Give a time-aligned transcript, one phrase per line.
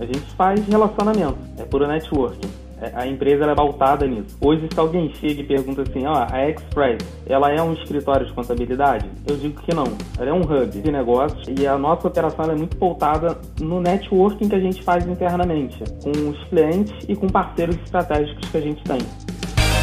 [0.00, 2.48] A gente faz relacionamento, é puro networking.
[2.80, 4.36] É, a empresa é pautada nisso.
[4.40, 8.32] Hoje, se alguém chega e pergunta assim, ó, a Express, ela é um escritório de
[8.32, 9.10] contabilidade?
[9.26, 9.86] Eu digo que não.
[10.16, 14.48] Ela é um hub de negócios e a nossa operação é muito pautada no networking
[14.48, 18.84] que a gente faz internamente, com os clientes e com parceiros estratégicos que a gente
[18.84, 18.98] tem.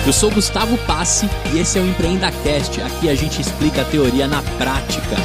[0.07, 2.81] Eu sou Gustavo Passe e esse é o EmpreendaCast.
[2.81, 5.17] Aqui a gente explica a teoria na prática.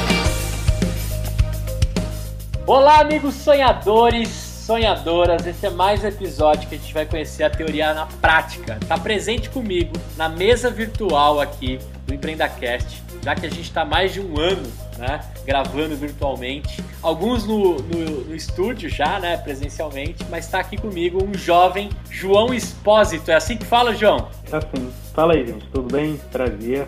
[2.67, 4.50] Olá, amigos sonhadores!
[4.71, 8.77] Sonhadoras, esse é mais um episódio que a gente vai conhecer a teoria na prática.
[8.81, 14.13] Está presente comigo na mesa virtual aqui do EmpreendaCast, já que a gente está mais
[14.13, 14.63] de um ano
[14.97, 16.81] né, gravando virtualmente.
[17.01, 22.53] Alguns no, no, no, estúdio já, né, presencialmente, mas está aqui comigo um jovem João
[22.53, 23.29] Espósito.
[23.29, 24.29] É assim que fala, João?
[24.49, 24.89] É assim.
[25.13, 25.67] Fala aí, gente.
[25.67, 26.15] Tudo bem?
[26.31, 26.87] Prazer.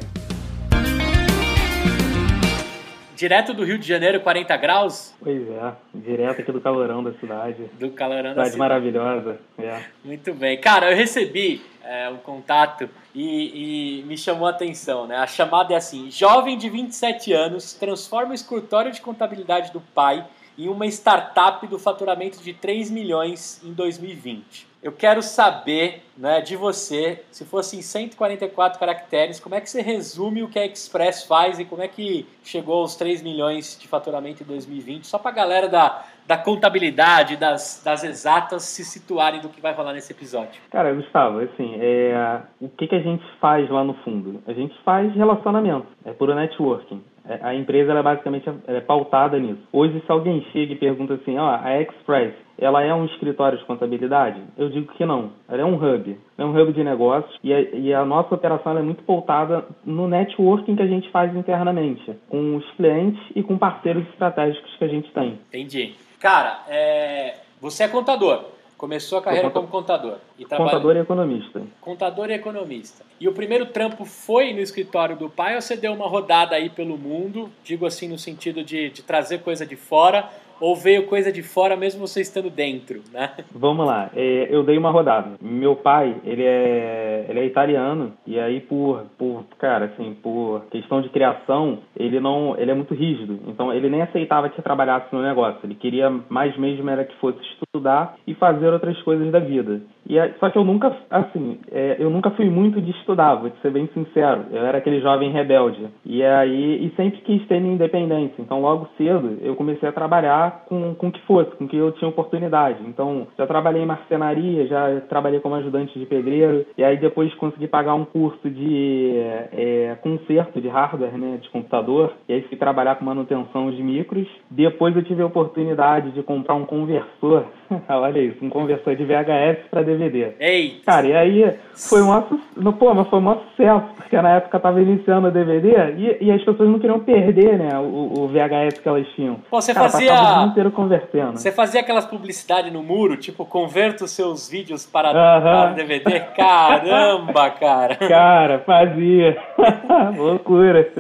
[3.24, 5.14] Direto do Rio de Janeiro, 40 graus?
[5.18, 7.70] Pois é, direto aqui do calorão da cidade.
[7.80, 8.60] Do calorão cidade da cidade.
[8.60, 9.40] maravilhosa.
[9.58, 9.82] É.
[10.04, 10.60] Muito bem.
[10.60, 15.08] Cara, eu recebi é, um contato e, e, me chamou a atenção.
[15.08, 15.16] Né?
[15.16, 20.26] A chamada é assim: jovem de 27 anos transforma o escritório de contabilidade do pai
[20.58, 24.73] em uma startup do faturamento de 3 milhões em 2020.
[24.84, 29.82] Eu quero saber né, de você, se fosse em 144 caracteres, como é que você
[29.82, 33.88] resume o que a Express faz e como é que chegou aos 3 milhões de
[33.88, 39.40] faturamento em 2020, só para a galera da, da contabilidade, das, das exatas se situarem
[39.40, 40.62] do que vai rolar nesse episódio.
[40.70, 44.44] Cara, Gustavo, assim, é, o que, que a gente faz lá no fundo?
[44.46, 47.02] A gente faz relacionamento, é puro networking.
[47.26, 49.62] É, a empresa ela é basicamente é pautada nisso.
[49.72, 53.66] Hoje, se alguém chega e pergunta assim, ó, a Express, ela é um escritório de
[53.66, 54.42] contabilidade?
[54.58, 55.32] Eu digo que não.
[55.48, 56.18] Ela é um hub.
[56.38, 60.08] É um hub de negócios e a, e a nossa operação é muito pautada no
[60.08, 64.88] networking que a gente faz internamente, com os clientes e com parceiros estratégicos que a
[64.88, 65.40] gente tem.
[65.50, 65.96] Entendi.
[66.20, 67.38] Cara, é...
[67.60, 68.46] você é contador.
[68.78, 70.18] Começou a carreira como contador.
[70.38, 71.62] E Contador e economista.
[71.80, 73.06] Contador e economista.
[73.18, 76.70] E o primeiro trampo foi no escritório do pai ou você deu uma rodada aí
[76.70, 77.50] pelo mundo?
[77.64, 81.76] Digo assim no sentido de, de trazer coisa de fora ou veio coisa de fora
[81.76, 83.32] mesmo você estando dentro, né?
[83.54, 85.32] Vamos lá, é, eu dei uma rodada.
[85.42, 91.02] Meu pai, ele é, ele é italiano e aí por, por, cara, assim, por questão
[91.02, 93.40] de criação, ele não, ele é muito rígido.
[93.48, 95.60] Então ele nem aceitava que trabalhasse no negócio.
[95.64, 99.82] Ele queria mais mesmo era que fosse estudar e fazer outras coisas da vida.
[100.08, 103.72] E só que eu nunca, assim, é, eu nunca fui muito de estudar, vou ser
[103.72, 104.46] bem sincero.
[104.52, 105.88] Eu era aquele jovem rebelde.
[106.06, 108.42] E aí, e sempre quis ter minha independência.
[108.42, 112.10] Então, logo cedo, eu comecei a trabalhar com com que fosse, com que eu tinha
[112.10, 112.80] oportunidade.
[112.88, 116.66] Então, já trabalhei em marcenaria, já trabalhei como ajudante de pedreiro.
[116.78, 119.14] E aí depois consegui pagar um curso de
[119.52, 122.14] é, conserto de hardware, né, de computador.
[122.28, 124.28] E aí fui trabalhar com manutenção de micros.
[124.50, 127.46] Depois eu tive a oportunidade de comprar um conversor.
[127.90, 130.34] Olha isso, um conversor de VHS para DVD.
[130.40, 130.82] Ei!
[130.86, 135.28] Cara, e aí foi um, pô, mas foi um sucesso, porque na época tava iniciando
[135.28, 139.08] o DVD e, e as pessoas não queriam perder, né, o, o VHS que elas
[139.16, 139.36] tinham.
[139.50, 140.14] Pô, você cara, fazia.
[140.14, 141.34] O dia inteiro convertendo.
[141.34, 145.42] Você fazia aquelas publicidades no muro, tipo, converta os seus vídeos para, uh -huh.
[145.42, 146.20] para DVD?
[146.38, 147.96] Caramba, cara!
[147.96, 149.38] Cara, fazia.
[150.16, 150.92] Loucura.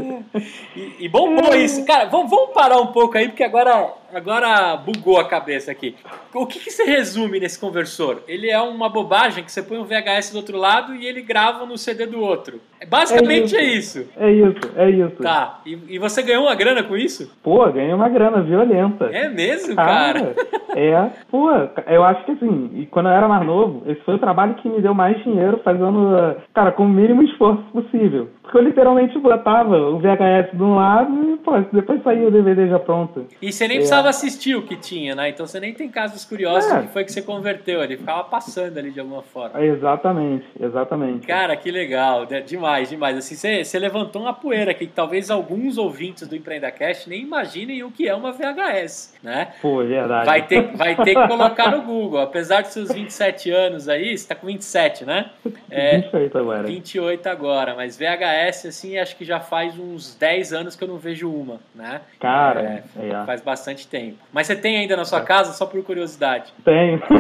[0.76, 1.86] E, e bombou isso.
[1.86, 5.96] Cara, vamos, vamos parar um pouco aí, porque agora agora bugou a cabeça aqui.
[6.34, 8.22] O que, que você resume nesse conversor?
[8.28, 11.66] Ele é uma bobagem que você põe um VHS do outro lado e ele grava
[11.66, 12.60] no CD do outro.
[12.88, 14.06] Basicamente é isso.
[14.18, 15.22] É isso, é isso.
[15.22, 15.62] Tá.
[15.66, 17.32] E, e você ganhou uma grana com isso?
[17.42, 19.06] Pô, ganhei uma grana violenta.
[19.06, 20.34] É mesmo, cara?
[20.34, 20.36] cara?
[20.76, 21.10] é.
[21.30, 21.50] Pô,
[21.88, 24.70] eu acho que assim, e quando eu era mais novo, esse foi o trabalho que
[24.70, 28.30] me deu mais dinheiro fazendo, cara, com o mínimo esforço possível.
[28.42, 32.68] Porque eu literalmente botava o VHS de um lado e, pô, depois saía o DVD
[32.68, 33.26] já pronto.
[33.42, 33.80] E você nem é.
[33.80, 35.30] precisava assistir o que tinha, né?
[35.30, 36.82] Então você nem tem casos curiosos é.
[36.82, 37.98] que foi que você converteu ali.
[37.98, 39.64] Ficava passando ali de alguma forma.
[39.64, 41.28] Exatamente, exatamente.
[41.28, 42.26] Cara, que legal.
[42.46, 43.18] Demais demais.
[43.18, 47.84] Assim, você, você levantou uma poeira aqui que talvez alguns ouvintes do EmpreendaCast nem imaginem
[47.84, 49.54] o que é uma VHS, né?
[49.62, 50.26] Pô, é verdade.
[50.26, 52.22] Vai ter, vai ter que colocar no Google.
[52.22, 55.32] Apesar dos seus 27 anos aí, você tá com 27, né?
[55.70, 56.64] É, 28 agora.
[56.64, 60.98] 28 agora, mas VHS, assim, acho que já faz uns 10 anos que eu não
[60.98, 62.02] vejo uma, né?
[62.20, 63.26] Cara, é, é.
[63.26, 64.18] faz bastante tempo.
[64.34, 66.52] Mas você tem ainda na sua casa, só por curiosidade?
[66.66, 67.00] Tenho.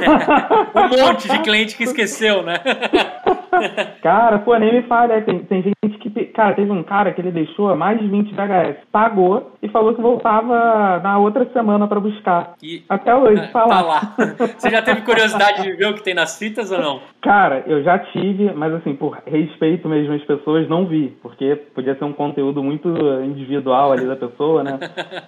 [0.75, 2.56] um monte de cliente que esqueceu, né?
[4.02, 7.31] Cara, pô, nem me fala, tem, tem gente que cara, teve um cara que ele
[7.31, 12.56] deixou mais de 20 VHS, pagou e falou que voltava na outra semana para buscar.
[12.62, 14.02] E, Até hoje, tá, tá lá.
[14.58, 17.00] Você já teve curiosidade de ver o que tem nas fitas ou não?
[17.22, 21.96] Cara, eu já tive, mas assim, por respeito mesmo às pessoas, não vi, porque podia
[21.96, 22.90] ser um conteúdo muito
[23.24, 24.80] individual ali da pessoa, né?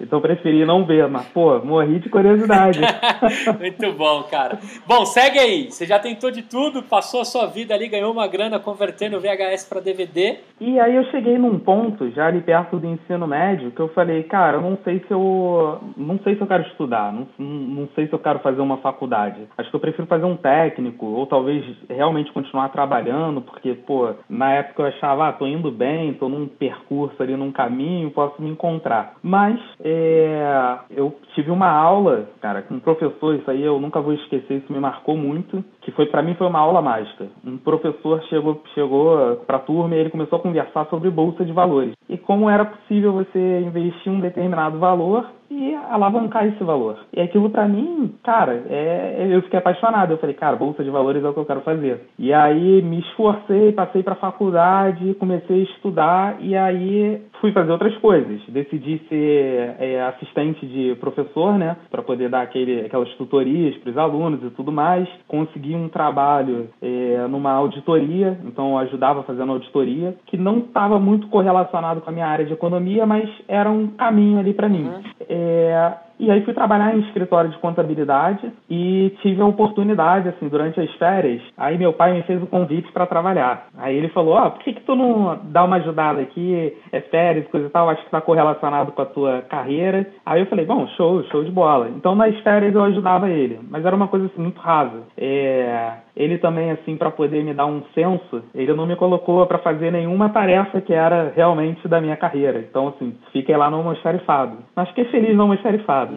[0.02, 2.80] Então preferi não ver, mas, pô, morri de curiosidade.
[3.60, 4.60] muito bom, cara.
[4.88, 5.72] Bom, segue aí.
[5.72, 9.66] Você já tentou de tudo, passou a sua vida ali, ganhou uma grana convertendo VHS
[9.68, 10.38] para DVD.
[10.60, 14.24] E aí eu cheguei num ponto, já ali perto do ensino médio, que eu falei,
[14.24, 18.08] cara, eu não sei se eu não sei se eu quero estudar, não, não sei
[18.08, 19.48] se eu quero fazer uma faculdade.
[19.58, 24.54] Acho que eu prefiro fazer um técnico, ou talvez realmente continuar trabalhando, porque, pô, na
[24.54, 28.50] época eu achava, ah, tô indo bem, tô num percurso ali, num caminho, posso me
[28.50, 29.16] encontrar.
[29.22, 34.14] Mas é, eu tive uma aula, cara, com um professor, isso aí eu nunca vou
[34.14, 37.28] esquecer, isso me marcou muito, que foi para mim foi uma aula mágica.
[37.46, 41.52] Um professor chegou chegou para a turma e ele começou a conversar sobre bolsa de
[41.52, 45.26] valores e como era possível você investir um determinado valor
[45.56, 46.98] e alavancar esse valor.
[47.14, 50.12] E aquilo para mim, cara, é, eu fiquei apaixonado.
[50.12, 52.02] Eu falei, cara, bolsa de valores é o que eu quero fazer.
[52.20, 57.96] E aí me esforcei, passei para faculdade, comecei a estudar e aí fui fazer outras
[57.98, 58.42] coisas.
[58.50, 63.98] Decidi ser é, assistente de professor, né, para poder dar aquele, aquelas tutorias para os
[63.98, 65.08] alunos e tudo mais.
[65.28, 71.28] Consegui um trabalho é, numa auditoria, então eu ajudava fazendo auditoria, que não estava muito
[71.28, 74.86] correlacionado com a minha área de economia, mas era um caminho ali para mim.
[74.86, 75.02] Uhum.
[75.30, 76.05] É, Yeah.
[76.20, 80.92] E aí fui trabalhar em escritório de contabilidade e tive a oportunidade, assim, durante as
[80.96, 81.42] férias.
[81.58, 83.68] Aí meu pai me fez o convite para trabalhar.
[83.78, 86.74] Aí ele falou: Ó, oh, por que, que tu não dá uma ajudada aqui?
[86.92, 90.08] É férias, coisa e tal, acho que tá correlacionado com a tua carreira.
[90.26, 91.90] Aí eu falei: Bom, show, show de bola.
[91.90, 95.04] Então nas férias eu ajudava ele, mas era uma coisa assim, muito rasa.
[95.18, 99.58] É, ele também, assim, para poder me dar um senso, ele não me colocou para
[99.58, 102.60] fazer nenhuma tarefa que era realmente da minha carreira.
[102.60, 104.58] Então, assim, fiquei lá no almoxarifado.
[104.76, 106.15] Mas fiquei feliz no almoxarifado.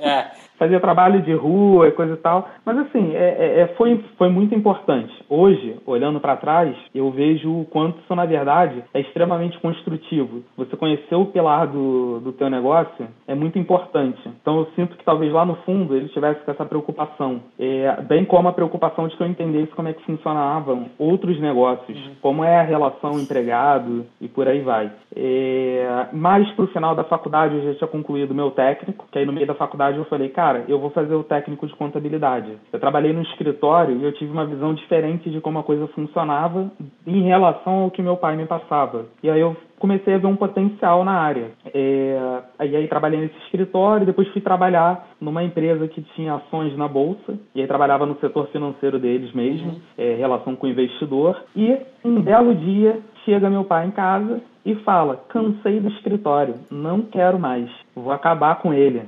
[0.00, 2.48] É fazia trabalho de rua e coisa e tal.
[2.64, 5.12] Mas assim, é, é, é foi, foi muito importante.
[5.28, 10.42] Hoje, olhando para trás, eu vejo o quanto isso, na verdade, é extremamente construtivo.
[10.56, 14.20] Você conhecer o pilar do, do teu negócio é muito importante.
[14.40, 17.40] Então eu sinto que talvez lá no fundo ele tivesse com essa preocupação.
[17.58, 21.96] É, bem como a preocupação de que eu entendesse como é que funcionavam outros negócios,
[21.96, 22.14] uhum.
[22.20, 24.90] como é a relação empregado e por aí vai.
[25.16, 29.32] É, mais pro final da faculdade eu já tinha concluído meu técnico, que aí no
[29.32, 32.56] meio da faculdade eu falei, cara, cara, eu vou fazer o técnico de contabilidade.
[32.72, 36.70] Eu trabalhei no escritório e eu tive uma visão diferente de como a coisa funcionava
[37.06, 39.06] em relação ao que meu pai me passava.
[39.22, 41.50] E aí eu comecei a ver um potencial na área.
[41.74, 46.88] É, aí, aí trabalhei nesse escritório, depois fui trabalhar numa empresa que tinha ações na
[46.88, 49.80] bolsa, e aí trabalhava no setor financeiro deles mesmo, uhum.
[49.98, 51.42] é, relação com o investidor.
[51.54, 57.00] E um belo dia chega meu pai em casa e fala: cansei do escritório, não
[57.00, 59.02] quero mais, vou acabar com ele.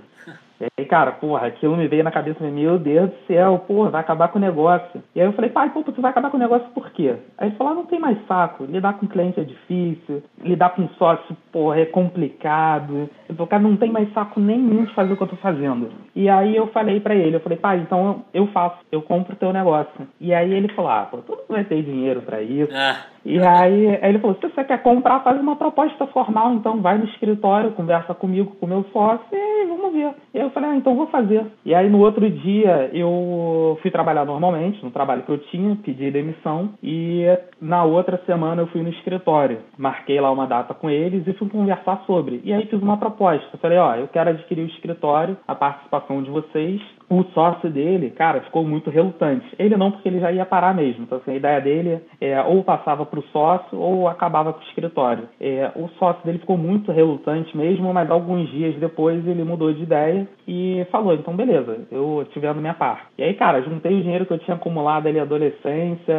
[0.61, 4.01] E aí, cara, porra, aquilo me veio na cabeça, meu Deus do céu, porra, vai
[4.01, 5.03] acabar com o negócio.
[5.15, 7.15] E aí eu falei, pai, pô, tu vai acabar com o negócio por quê?
[7.39, 10.89] Aí ele falou, ah, não tem mais saco, lidar com cliente é difícil, lidar com
[10.99, 13.09] sócio, porra, é complicado.
[13.29, 15.91] Ele falou, cara, não tem mais saco nenhum de fazer o que eu tô fazendo.
[16.15, 19.39] E aí eu falei para ele, eu falei, pai, então eu faço, eu compro o
[19.39, 20.09] teu negócio.
[20.21, 22.73] E aí ele falou, ah, pô, tu não vai ter dinheiro para isso.
[22.75, 22.97] Ah.
[23.29, 27.05] E aí, ele falou, se você quer comprar, faz uma proposta formal, então vai no
[27.05, 30.15] escritório, conversa comigo, com meu sócio, e vamos ver.
[30.33, 31.45] E aí eu falei, ah, então vou fazer.
[31.63, 36.11] E aí no outro dia eu fui trabalhar normalmente, no trabalho que eu tinha, pedi
[36.11, 37.27] demissão, e
[37.61, 39.59] na outra semana eu fui no escritório.
[39.77, 42.41] Marquei lá uma data com eles e fui conversar sobre.
[42.45, 43.59] E aí fiz uma proposta.
[43.59, 48.41] Falei, ó, eu quero adquirir o escritório, a participação de vocês, o sócio dele, cara,
[48.43, 49.47] ficou muito relutante.
[49.59, 51.05] Ele não, porque ele já ia parar mesmo.
[51.05, 54.65] Então, assim, a ideia dele é ou passava para o sócio ou acabava com o
[54.65, 55.29] escritório.
[55.41, 59.83] É, o sócio dele ficou muito relutante mesmo, mas alguns dias depois ele mudou de
[59.83, 63.05] ideia e falou: então, beleza, eu te vendo minha parte.
[63.19, 66.15] E aí, cara, juntei o dinheiro que eu tinha acumulado ali adolescência,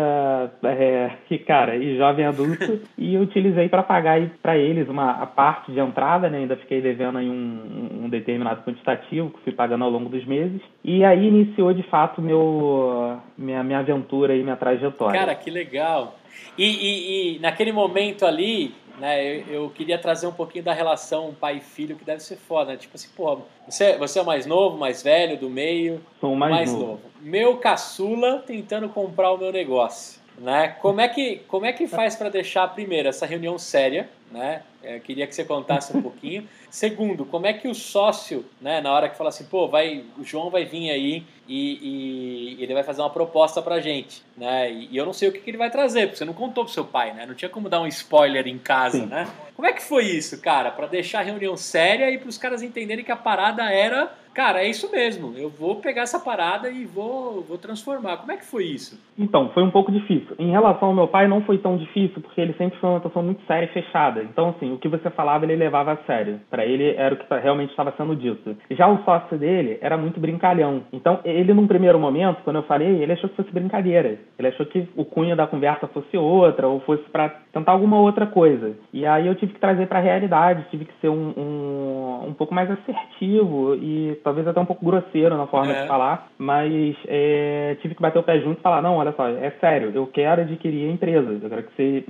[0.63, 5.71] é, e, cara, e jovem adulto, e utilizei para pagar para eles uma a parte
[5.71, 6.37] de entrada, né?
[6.37, 10.61] Ainda fiquei devendo aí um, um determinado quantitativo que fui pagando ao longo dos meses.
[10.83, 15.19] E aí iniciou de fato meu, minha, minha aventura e minha trajetória.
[15.19, 16.15] Cara, que legal.
[16.55, 21.35] E, e, e naquele momento ali, né, eu, eu, queria trazer um pouquinho da relação
[21.39, 22.77] pai e filho, que deve ser foda, né?
[22.77, 26.01] Tipo assim, pô, você, você é o mais novo, mais velho, do meio?
[26.19, 26.85] Sou o mais, mais novo.
[26.85, 27.01] novo.
[27.21, 30.19] Meu caçula tentando comprar o meu negócio.
[30.37, 30.75] né?
[30.81, 34.63] Como é que, como é que faz para deixar, primeiro, essa reunião séria, né?
[34.81, 36.47] É, queria que você contasse um pouquinho.
[36.69, 40.23] Segundo, como é que o sócio, né, na hora que fala assim, pô, vai, o
[40.23, 44.71] João vai vir aí e, e ele vai fazer uma proposta pra gente, né?
[44.71, 46.63] E, e eu não sei o que, que, ele vai trazer, porque você não contou
[46.63, 47.25] pro seu pai, né?
[47.25, 49.05] Não tinha como dar um spoiler em casa, Sim.
[49.07, 49.27] né?
[49.55, 50.71] Como é que foi isso, cara?
[50.71, 54.63] Para deixar a reunião séria e para os caras entenderem que a parada era cara,
[54.63, 58.17] é isso mesmo, eu vou pegar essa parada e vou, vou transformar.
[58.17, 58.99] Como é que foi isso?
[59.17, 60.35] Então, foi um pouco difícil.
[60.39, 63.23] Em relação ao meu pai, não foi tão difícil, porque ele sempre foi uma pessoa
[63.23, 64.23] muito séria e fechada.
[64.23, 66.39] Então, assim, o que você falava, ele levava a sério.
[66.49, 68.55] Para ele, era o que realmente estava sendo dito.
[68.71, 70.83] Já o sócio dele era muito brincalhão.
[70.93, 74.19] Então, ele, num primeiro momento, quando eu falei, ele achou que fosse brincadeira.
[74.37, 78.25] Ele achou que o cunho da conversa fosse outra, ou fosse para tentar alguma outra
[78.25, 78.73] coisa.
[78.93, 82.33] E aí eu tive que trazer para a realidade, tive que ser um, um, um
[82.33, 85.81] pouco mais assertivo e talvez até um pouco grosseiro na forma é.
[85.81, 89.27] de falar, mas é, tive que bater o pé junto e falar, não, olha só,
[89.27, 92.05] é sério, eu quero adquirir a empresa, eu quero que, você,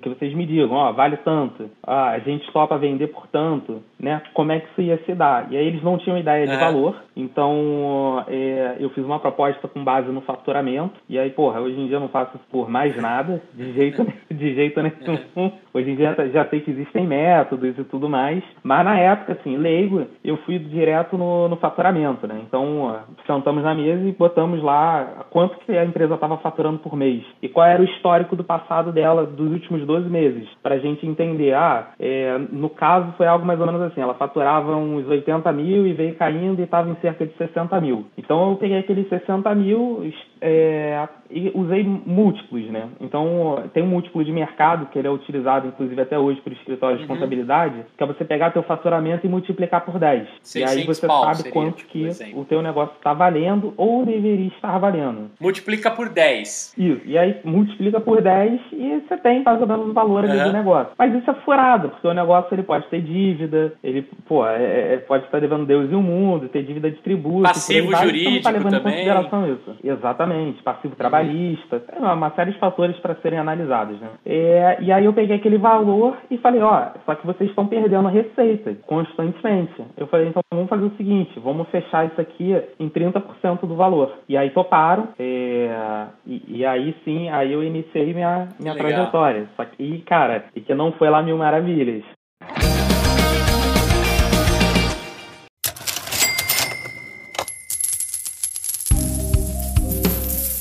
[0.00, 4.22] que vocês me digam, ó, vale tanto, ah, a gente topa vender por tanto, né,
[4.34, 5.50] como é que isso ia se dar?
[5.50, 6.58] E aí eles não tinham ideia de é.
[6.58, 11.78] valor, então é, eu fiz uma proposta com base no faturamento, e aí, porra, hoje
[11.78, 15.52] em dia eu não faço isso por mais nada, de jeito, de jeito nenhum.
[15.74, 19.56] Hoje em dia já sei que existem métodos e tudo mais, mas na época, assim,
[19.56, 22.40] leigo, eu fui direto no, no faturamento, né?
[22.46, 27.24] Então, sentamos na mesa e botamos lá quanto que a empresa estava faturando por mês
[27.40, 31.06] e qual era o histórico do passado dela dos últimos 12 meses, para a gente
[31.06, 35.50] entender, ah, é, no caso foi algo mais ou menos assim, ela faturava uns 80
[35.52, 38.06] mil e veio caindo e estava em cerca de 60 mil.
[38.16, 42.88] Então, eu peguei aqueles 60 mil é, e usei múltiplos, né?
[43.00, 47.00] Então, tem um múltiplo de mercado que ele é utilizado, inclusive, até hoje por escritórios
[47.00, 47.06] uhum.
[47.06, 50.28] de contabilidade, que é você pegar teu faturamento e multiplicar por 10.
[50.56, 54.78] e aí você sabe sabe quanto que o teu negócio está valendo ou deveria estar
[54.78, 55.30] valendo.
[55.40, 56.74] Multiplica por 10.
[56.76, 57.00] Isso.
[57.04, 60.44] E aí multiplica por 10 e você tem mais ou menos o valor uhum.
[60.44, 60.92] do negócio.
[60.98, 64.96] Mas isso é furado, porque o negócio ele pode ter dívida, ele pô, é, é,
[64.98, 67.42] pode estar devendo Deus e o mundo, ter dívida de tributo.
[67.42, 68.92] Passivo jurídico não tá levando também.
[68.92, 69.76] em consideração isso.
[69.82, 70.62] Exatamente.
[70.62, 71.82] Passivo trabalhista.
[71.98, 72.12] Uhum.
[72.12, 74.08] uma série de fatores para serem analisados, né?
[74.24, 78.08] É, e aí eu peguei aquele valor e falei, ó, só que vocês estão perdendo
[78.08, 79.82] a receita constantemente.
[79.96, 83.76] Eu falei, então vamos fazer o seguinte, seguinte, vamos fechar isso aqui em 30% do
[83.76, 84.12] valor.
[84.28, 89.48] E aí toparam, é, e, e, aí sim, aí eu iniciei minha, minha trajetória.
[89.56, 92.04] Só que, cara, e que não foi lá mil maravilhas.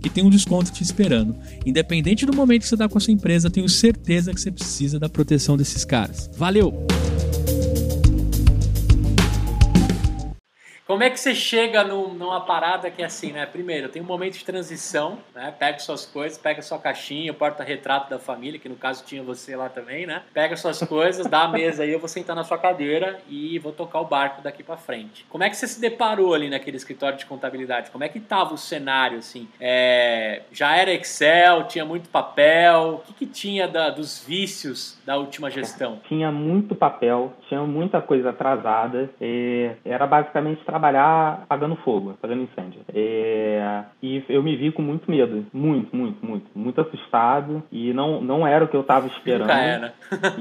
[0.00, 1.34] que tem um desconto te esperando.
[1.64, 4.98] Independente do momento que você está com a sua empresa, tenho certeza que você precisa
[4.98, 6.30] da proteção desses caras.
[6.36, 6.86] Valeu!
[10.88, 13.44] Como é que você chega num, numa parada que é assim, né?
[13.44, 15.52] Primeiro, tem um momento de transição, né?
[15.58, 19.54] Pega suas coisas, pega sua caixinha, o porta-retrato da família, que no caso tinha você
[19.54, 20.22] lá também, né?
[20.32, 23.70] Pega suas coisas, dá a mesa aí, eu vou sentar na sua cadeira e vou
[23.70, 25.26] tocar o barco daqui para frente.
[25.28, 27.90] Como é que você se deparou ali naquele escritório de contabilidade?
[27.90, 29.46] Como é que tava o cenário, assim?
[29.60, 32.94] É, já era Excel, tinha muito papel?
[32.94, 36.00] O que, que tinha da, dos vícios da última gestão?
[36.08, 39.10] Tinha muito papel, tinha muita coisa atrasada,
[39.84, 42.80] era basicamente trabalho trabalhar apagando fogo, apagando incêndio.
[42.94, 48.20] É, e eu me vi com muito medo, muito, muito, muito, muito assustado e não,
[48.20, 49.48] não era o que eu tava esperando.
[49.48, 49.92] Nunca era.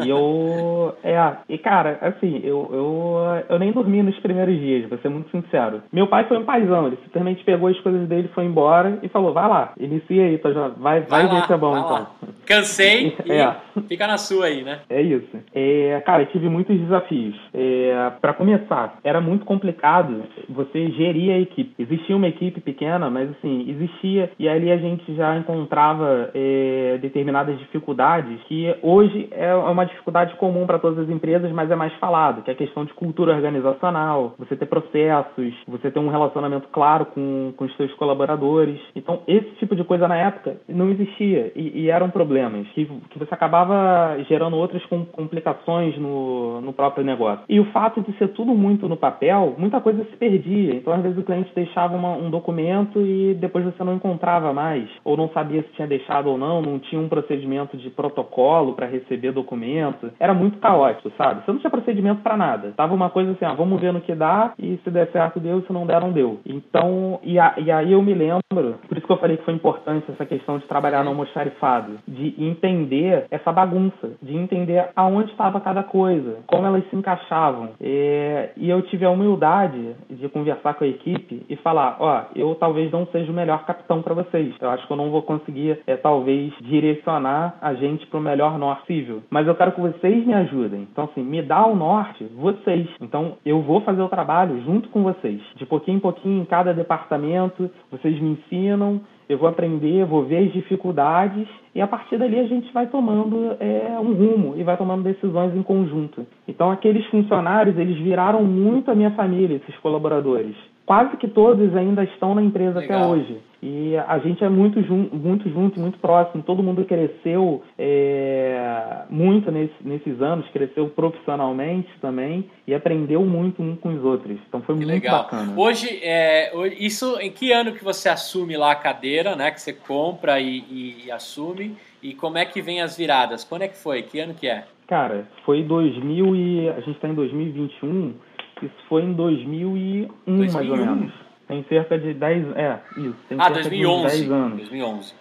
[0.06, 1.18] e eu, é,
[1.50, 5.82] e cara, assim, eu, eu, eu nem dormi nos primeiros dias, vou ser muito sincero.
[5.92, 9.34] Meu pai foi um paizão, ele simplesmente pegou as coisas dele, foi embora e falou,
[9.34, 11.90] vai lá, inicia aí, tá, vai, vai, vai ver se é bom então.
[11.90, 12.12] Lá.
[12.46, 13.56] Cansei é.
[13.88, 14.80] fica na sua aí, né?
[14.90, 15.38] É isso.
[15.54, 17.36] É, cara, eu tive muitos desafios.
[17.54, 21.74] É, para começar, era muito complicado você geria a equipe.
[21.78, 27.58] Existia uma equipe pequena, mas assim, existia, e ali a gente já encontrava é, determinadas
[27.60, 32.42] dificuldades que hoje é uma dificuldade comum para todas as empresas, mas é mais falado,
[32.44, 37.06] que é a questão de cultura organizacional, você ter processos, você ter um relacionamento claro
[37.08, 38.80] com, com os seus colaboradores.
[38.96, 43.20] Então, esse tipo de coisa na época não existia e, e eram problemas que, que
[43.20, 47.46] você acabava gerando outras complicações no, no próprio negócio.
[47.50, 50.76] E o fato de ser tudo muito no papel, muita coisa se perdia.
[50.76, 54.90] Então, às vezes, o cliente deixava uma, um documento e depois você não encontrava mais,
[55.04, 58.88] ou não sabia se tinha deixado ou não, não tinha um procedimento de protocolo para
[58.88, 60.12] receber documento.
[60.20, 61.44] Era muito caótico, sabe?
[61.44, 62.74] Você não tinha procedimento para nada.
[62.76, 65.62] Tava uma coisa assim, ah, vamos ver no que dá e se der certo deu,
[65.62, 66.40] se não der não deu.
[66.46, 69.54] Então, e, a, e aí eu me lembro, por isso que eu falei que foi
[69.54, 75.60] importante essa questão de trabalhar no almoxarifado, de entender essa bagunça, de entender aonde estava
[75.60, 77.70] cada coisa, como elas se encaixavam.
[77.82, 82.56] É, e eu tive a humildade de conversar com a equipe e falar, ó, eu
[82.56, 84.56] talvez não seja o melhor capitão para vocês.
[84.60, 88.58] Eu acho que eu não vou conseguir, é, talvez, direcionar a gente para o melhor
[88.58, 89.22] norte possível.
[89.30, 90.88] Mas eu quero que vocês me ajudem.
[90.92, 92.88] Então, assim, me dá o norte, vocês.
[93.02, 95.42] Então, eu vou fazer o trabalho junto com vocês.
[95.56, 100.48] De pouquinho em pouquinho, em cada departamento, vocês me ensinam, eu vou aprender, vou ver
[100.48, 104.78] as dificuldades e a partir dali a gente vai tomando é, um rumo e vai
[104.78, 106.26] tomando decisões em conjunto.
[106.48, 110.56] Então aqueles funcionários eles viraram muito a minha família, esses colaboradores.
[110.86, 113.00] Quase que todos ainda estão na empresa Legal.
[113.00, 113.38] até hoje.
[113.62, 116.44] E a gente é muito, jun muito junto, muito próximo.
[116.44, 123.76] Todo mundo cresceu é, muito nesse, nesses anos, cresceu profissionalmente também e aprendeu muito um
[123.76, 124.38] com os outros.
[124.48, 125.24] Então foi que muito legal.
[125.24, 125.54] bacana.
[125.58, 129.50] Hoje, é, isso em que ano que você assume lá a cadeira, né?
[129.50, 131.76] Que você compra e, e, e assume?
[132.02, 133.44] E como é que vem as viradas?
[133.44, 134.04] Quando é que foi?
[134.04, 134.66] Que ano que é?
[134.88, 138.14] Cara, foi 2000 e a gente está em 2021.
[138.62, 140.54] Isso foi em 2001, 2001.
[140.54, 141.27] mais ou menos.
[141.48, 143.16] Tem cerca de 10 É, isso.
[143.30, 144.18] Tem ah, 2011.
[144.18, 144.58] 10 anos.
[144.58, 145.14] 2011.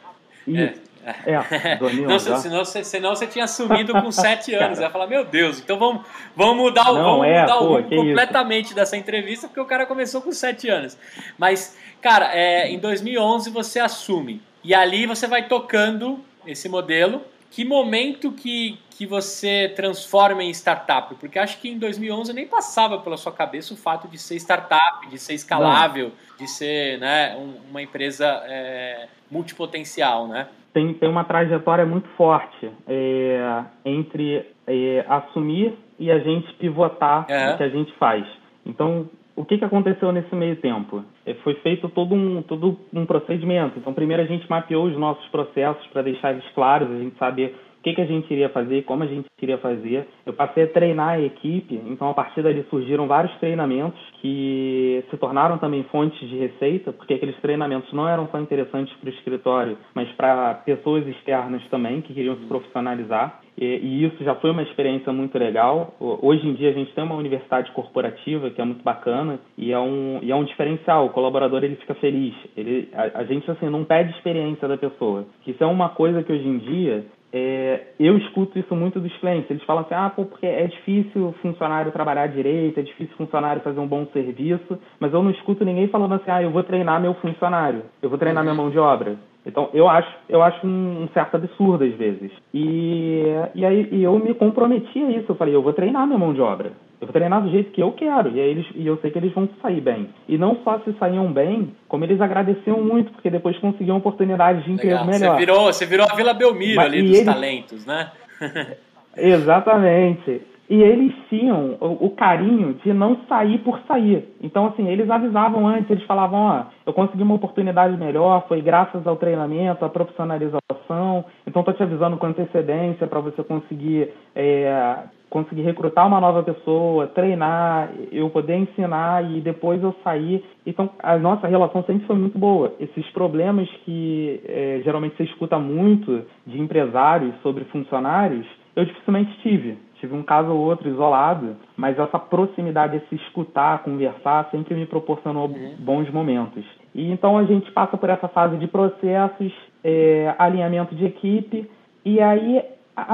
[0.49, 0.87] Isso.
[1.25, 2.28] É, é 2011.
[2.28, 4.80] não, senão, senão você tinha sumido com 7 anos.
[4.80, 6.04] Ia falar, meu Deus, então vamos,
[6.35, 8.75] vamos mudar o, não, vamos é, mudar pô, o completamente isso?
[8.75, 10.99] dessa entrevista, porque o cara começou com 7 anos.
[11.38, 14.42] Mas, cara, é, em 2011 você assume.
[14.64, 17.23] E ali você vai tocando esse modelo.
[17.56, 21.14] Que momento que, que você transforma em startup?
[21.14, 25.08] Porque acho que em 2011 nem passava pela sua cabeça o fato de ser startup,
[25.08, 26.36] de ser escalável, Não.
[26.36, 30.48] de ser né, um, uma empresa é, multipotencial, né?
[30.75, 37.54] Tem, tem uma trajetória muito forte é, entre é, assumir e a gente pivotar é.
[37.54, 38.26] o que a gente faz.
[38.66, 41.05] Então, o que, que aconteceu nesse meio tempo?
[41.26, 43.78] É, foi feito todo um, todo um procedimento.
[43.78, 47.55] Então, primeiro a gente mapeou os nossos processos para deixar eles claros, a gente saber
[47.87, 50.09] que, que a gente iria fazer, como a gente iria fazer.
[50.25, 55.16] Eu passei a treinar a equipe, então a partir dali surgiram vários treinamentos que se
[55.16, 59.78] tornaram também fontes de receita, porque aqueles treinamentos não eram só interessantes para o escritório,
[59.95, 63.40] mas para pessoas externas também que queriam se profissionalizar.
[63.57, 65.94] E, e, isso já foi uma experiência muito legal.
[65.99, 69.79] Hoje em dia a gente tem uma universidade corporativa que é muito bacana e é
[69.79, 71.07] um, e é um diferencial.
[71.07, 72.35] O colaborador ele fica feliz.
[72.55, 75.27] Ele, a, a gente assim não pede experiência da pessoa.
[75.46, 77.07] Isso é uma coisa que hoje em dia
[77.38, 79.51] é, eu escuto isso muito dos clientes.
[79.51, 83.79] Eles falam assim: ah, pô, porque é difícil funcionário trabalhar direito, é difícil funcionário fazer
[83.79, 87.12] um bom serviço, mas eu não escuto ninguém falando assim: ah, eu vou treinar meu
[87.14, 89.16] funcionário, eu vou treinar minha mão de obra.
[89.46, 92.32] Então, eu acho, eu acho um, certo absurdo às vezes.
[92.52, 93.22] E,
[93.54, 95.26] e aí e eu me comprometi a isso.
[95.28, 96.72] Eu falei: eu vou treinar minha mão de obra.
[97.00, 98.30] Eu vou treinar do jeito que eu quero.
[98.35, 100.09] E, aí eles, e eu sei que eles vão sair bem.
[100.28, 104.72] E não só se saíam bem, como eles agradeciam muito, porque depois conseguiam oportunidades de
[104.72, 105.06] emprego Legal.
[105.06, 105.35] melhor.
[105.35, 107.24] Você virou, você virou a Vila Belmiro Mas, ali dos eles...
[107.24, 108.11] talentos, né?
[109.16, 110.42] Exatamente.
[110.68, 114.29] E eles tinham o, o, carinho de não sair por sair.
[114.42, 119.07] Então, assim, eles avisavam antes, eles falavam, ó, eu consegui uma oportunidade melhor, foi graças
[119.07, 125.62] ao treinamento, à profissionalização, então tô te avisando com antecedência para você conseguir é, conseguir
[125.62, 130.44] recrutar uma nova pessoa, treinar, eu poder ensinar e depois eu sair.
[130.64, 132.72] Então, a nossa relação sempre foi muito boa.
[132.79, 139.76] Esses problemas que é, geralmente você escuta muito de empresários sobre funcionários, eu dificilmente tive.
[140.07, 145.49] Tive um caso ou outro isolado, mas essa proximidade, esse escutar, conversar, sempre me proporcionou
[145.49, 145.75] uhum.
[145.81, 146.64] bons momentos.
[146.95, 151.69] E então a gente passa por essa fase de processos, é, alinhamento de equipe,
[152.05, 152.62] e aí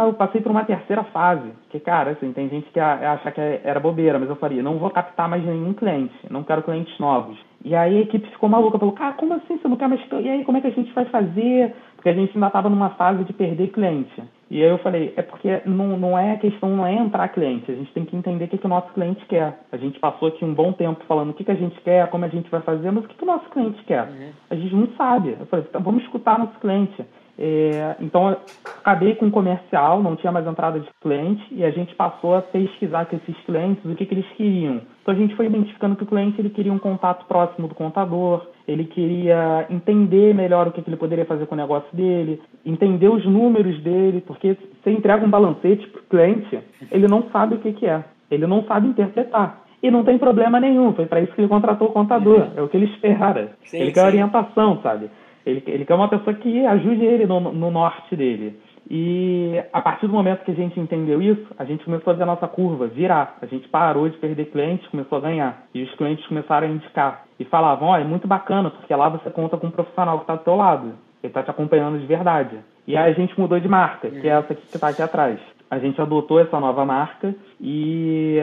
[0.04, 3.80] eu passei por uma terceira fase, que, cara, assim, tem gente que acha que era
[3.80, 7.38] bobeira, mas eu faria, não vou captar mais nenhum cliente, não quero clientes novos.
[7.64, 10.00] E aí a equipe ficou maluca, falou, cara, como assim você não quer mais...
[10.10, 11.74] E aí, como é que a gente vai fazer?
[11.96, 14.22] Porque a gente ainda estava numa fase de perder cliente.
[14.52, 17.72] E aí eu falei, é porque não, não é a questão, não é entrar cliente,
[17.72, 19.58] a gente tem que entender o que, que o nosso cliente quer.
[19.72, 22.26] A gente passou aqui um bom tempo falando o que, que a gente quer, como
[22.26, 24.02] a gente vai fazer, mas o que, que o nosso cliente quer?
[24.02, 24.30] Uhum.
[24.50, 25.38] A gente não sabe.
[25.40, 27.02] Eu falei, então vamos escutar nosso cliente.
[27.38, 28.36] É, então,
[28.80, 32.42] acabei com o comercial, não tinha mais entrada de cliente, e a gente passou a
[32.42, 34.80] pesquisar com esses clientes o que, que eles queriam.
[35.02, 38.46] Então, a gente foi identificando que o cliente ele queria um contato próximo do contador,
[38.68, 43.08] ele queria entender melhor o que, que ele poderia fazer com o negócio dele, entender
[43.08, 47.58] os números dele, porque você entrega um balancete para o cliente, ele não sabe o
[47.58, 49.62] que, que é, ele não sabe interpretar.
[49.82, 52.68] E não tem problema nenhum, foi para isso que ele contratou o contador, é o
[52.68, 53.50] que ele espera.
[53.64, 54.06] Sim, ele quer sim.
[54.06, 55.10] orientação, sabe?
[55.44, 58.58] Ele, ele quer uma pessoa que ajude ele no, no norte dele.
[58.90, 62.24] E a partir do momento que a gente entendeu isso, a gente começou a ver
[62.24, 63.38] a nossa curva virar.
[63.40, 65.64] A gente parou de perder clientes, começou a ganhar.
[65.74, 67.24] E os clientes começaram a indicar.
[67.38, 70.24] E falavam, ó, oh, é muito bacana, porque lá você conta com um profissional que
[70.24, 70.94] está do teu lado.
[71.22, 72.58] Ele está te acompanhando de verdade.
[72.86, 75.38] E aí a gente mudou de marca, que é essa que está aqui atrás.
[75.70, 78.38] A gente adotou essa nova marca e,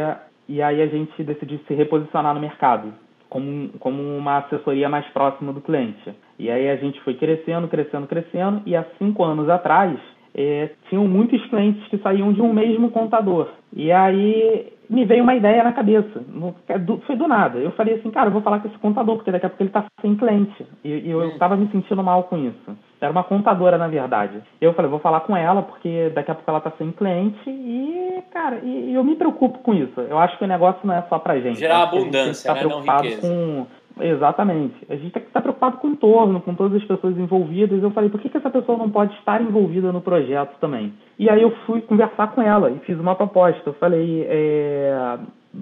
[0.48, 2.94] e aí a gente decidiu se reposicionar no mercado
[3.30, 6.16] como, como uma assessoria mais próxima do cliente.
[6.39, 9.99] E aí a gente foi crescendo, crescendo, crescendo, e há cinco anos atrás
[10.34, 13.49] é, tinham muitos clientes que saíam de um mesmo contador.
[13.73, 16.23] E aí me veio uma ideia na cabeça.
[16.67, 17.60] É foi do nada.
[17.60, 19.69] Eu falei assim, cara, eu vou falar com esse contador, porque daqui a pouco ele
[19.69, 20.65] está sem cliente.
[20.84, 22.78] E, e eu estava me sentindo mal com isso.
[22.99, 24.41] Era uma contadora, na verdade.
[24.60, 27.38] Eu falei, vou falar com ela, porque daqui a pouco ela está sem cliente.
[27.47, 29.99] E, cara, e, e, eu me preocupo com isso.
[30.02, 31.60] Eu acho que o negócio não é só pra gente.
[31.60, 32.63] Gerar abundância, né?
[32.63, 33.21] Não riqueza.
[33.21, 33.67] Com,
[34.00, 34.76] Exatamente.
[34.90, 37.82] A gente tem que estar preocupado com o entorno, com todas as pessoas envolvidas.
[37.82, 40.94] Eu falei, por que, que essa pessoa não pode estar envolvida no projeto também?
[41.18, 43.70] E aí eu fui conversar com ela e fiz uma proposta.
[43.70, 45.18] Eu falei, é...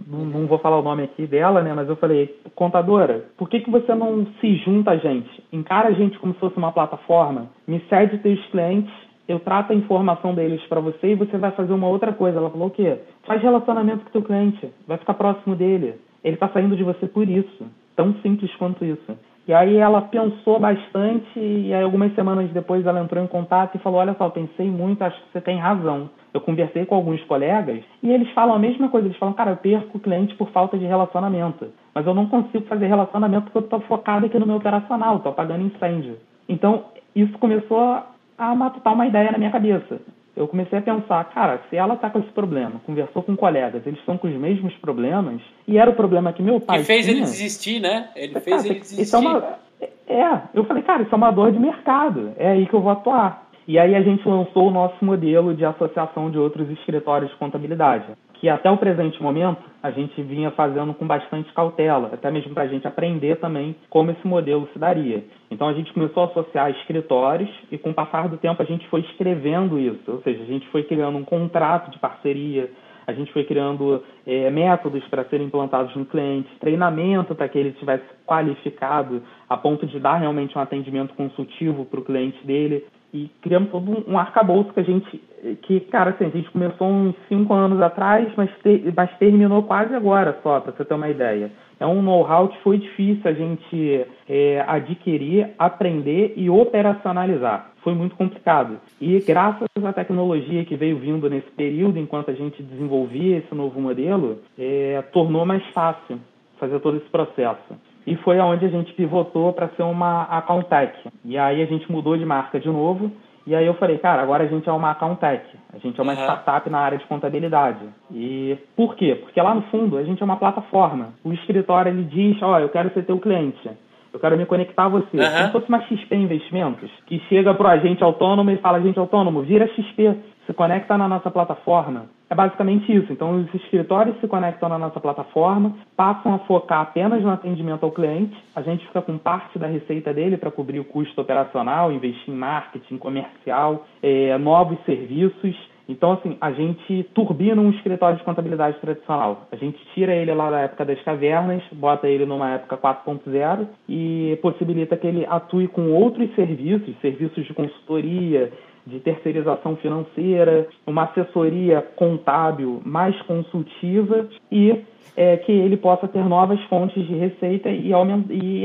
[0.08, 1.74] não, não, vou falar o nome aqui dela, né?
[1.74, 5.44] Mas eu falei, contadora, por que, que você não se junta a gente?
[5.52, 9.76] Encara a gente como se fosse uma plataforma, me cede teus clientes eu trato a
[9.76, 12.38] informação deles para você e você vai fazer uma outra coisa.
[12.38, 12.98] Ela falou o quê?
[13.26, 15.96] Faz relacionamento com teu cliente, vai ficar próximo dele.
[16.24, 17.66] Ele está saindo de você por isso.
[17.98, 19.18] Tão simples quanto isso.
[19.48, 23.80] E aí ela pensou bastante e aí algumas semanas depois ela entrou em contato e
[23.80, 26.08] falou: "Olha só, pensei muito, acho que você tem razão.
[26.32, 29.58] Eu conversei com alguns colegas e eles falam a mesma coisa, eles falam: "Cara, eu
[29.58, 33.80] perco cliente por falta de relacionamento, mas eu não consigo fazer relacionamento porque eu estou
[33.82, 36.18] focado aqui no meu operacional, estou apagando incêndio".
[36.48, 38.04] Então, isso começou
[38.38, 40.00] a matutar uma ideia na minha cabeça
[40.38, 44.00] eu comecei a pensar, cara, se ela está com esse problema, conversou com colegas, eles
[44.00, 46.80] estão com os mesmos problemas, e era o problema que meu pai.
[46.80, 48.10] Que fez tinha, ele desistir, né?
[48.16, 49.02] Ele fez cara, ele desistir.
[49.02, 49.60] Isso é, uma,
[50.08, 52.92] é, eu falei, cara, isso é uma dor de mercado, é aí que eu vou
[52.92, 53.48] atuar.
[53.68, 58.06] E aí a gente lançou o nosso modelo de associação de outros escritórios de contabilidade
[58.40, 62.64] que até o presente momento a gente vinha fazendo com bastante cautela, até mesmo para
[62.64, 65.24] a gente aprender também como esse modelo se daria.
[65.50, 68.88] Então a gente começou a associar escritórios e com o passar do tempo a gente
[68.90, 72.70] foi escrevendo isso, ou seja, a gente foi criando um contrato de parceria,
[73.08, 77.70] a gente foi criando é, métodos para serem implantados no cliente, treinamento para que ele
[77.70, 83.30] estivesse qualificado a ponto de dar realmente um atendimento consultivo para o cliente dele e
[83.42, 85.22] criamos todo um arcabouço que a gente,
[85.64, 88.50] que, cara, assim, a gente começou uns cinco anos atrás, mas,
[88.96, 91.52] mas terminou quase agora só, para você ter uma ideia.
[91.80, 97.72] É um know-how que foi difícil a gente é, adquirir, aprender e operacionalizar.
[97.84, 98.78] Foi muito complicado.
[99.00, 103.80] E graças à tecnologia que veio vindo nesse período, enquanto a gente desenvolvia esse novo
[103.80, 106.20] modelo, é, tornou mais fácil
[106.60, 110.98] fazer todo esse processo e foi aonde a gente pivotou para ser uma account tech.
[111.26, 113.12] E aí a gente mudou de marca de novo.
[113.46, 115.44] E aí eu falei, cara, agora a gente é uma account tech.
[115.74, 116.24] A gente é uma uhum.
[116.24, 117.86] startup na área de contabilidade.
[118.10, 119.16] E por quê?
[119.16, 121.10] Porque lá no fundo a gente é uma plataforma.
[121.22, 123.70] O escritório ele diz, ó, oh, eu quero ser teu cliente.
[124.14, 125.18] Eu quero me conectar a você.
[125.18, 125.26] Uhum.
[125.26, 128.98] Como se fosse uma XP Investimentos, que chega para o agente autônomo e fala, agente
[128.98, 130.16] autônomo, vira XP,
[130.46, 132.06] se conecta na nossa plataforma.
[132.30, 133.12] É basicamente isso.
[133.12, 137.92] Então, os escritórios se conectam na nossa plataforma, passam a focar apenas no atendimento ao
[137.92, 138.36] cliente.
[138.56, 142.38] A gente fica com parte da receita dele para cobrir o custo operacional, investir em
[142.38, 145.56] marketing, comercial, é, novos serviços.
[145.90, 149.48] Então, assim, a gente turbina um escritório de contabilidade tradicional.
[149.50, 154.38] A gente tira ele lá da época das cavernas, bota ele numa época 4.0 e
[154.42, 158.52] possibilita que ele atue com outros serviços, serviços de consultoria,
[158.88, 164.84] de terceirização financeira, uma assessoria contábil mais consultiva e
[165.16, 167.92] é, que ele possa ter novas fontes de receita e,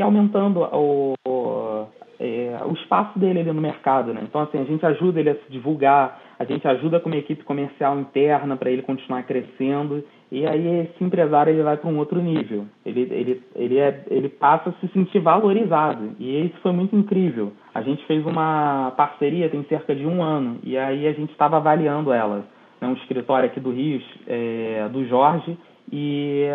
[0.01, 1.87] aumentando o, o,
[2.21, 4.15] é, o espaço dele ali no mercado.
[4.15, 4.21] Né?
[4.23, 7.43] Então, assim, a gente ajuda ele a se divulgar, a gente ajuda com uma equipe
[7.43, 12.18] comercial interna para ele continuar crescendo E aí esse empresário ele vai para um outro
[12.18, 12.64] nível.
[12.87, 16.12] Ele, ele, ele, é, ele passa a se sentir valorizado.
[16.18, 17.53] E isso foi muito incrível.
[17.75, 20.57] A gente fez uma parceria tem cerca de um ano.
[20.62, 22.47] E aí a gente estava avaliando ela.
[22.81, 25.55] Né, um escritório aqui do Rio, é, do Jorge.
[25.92, 26.47] E,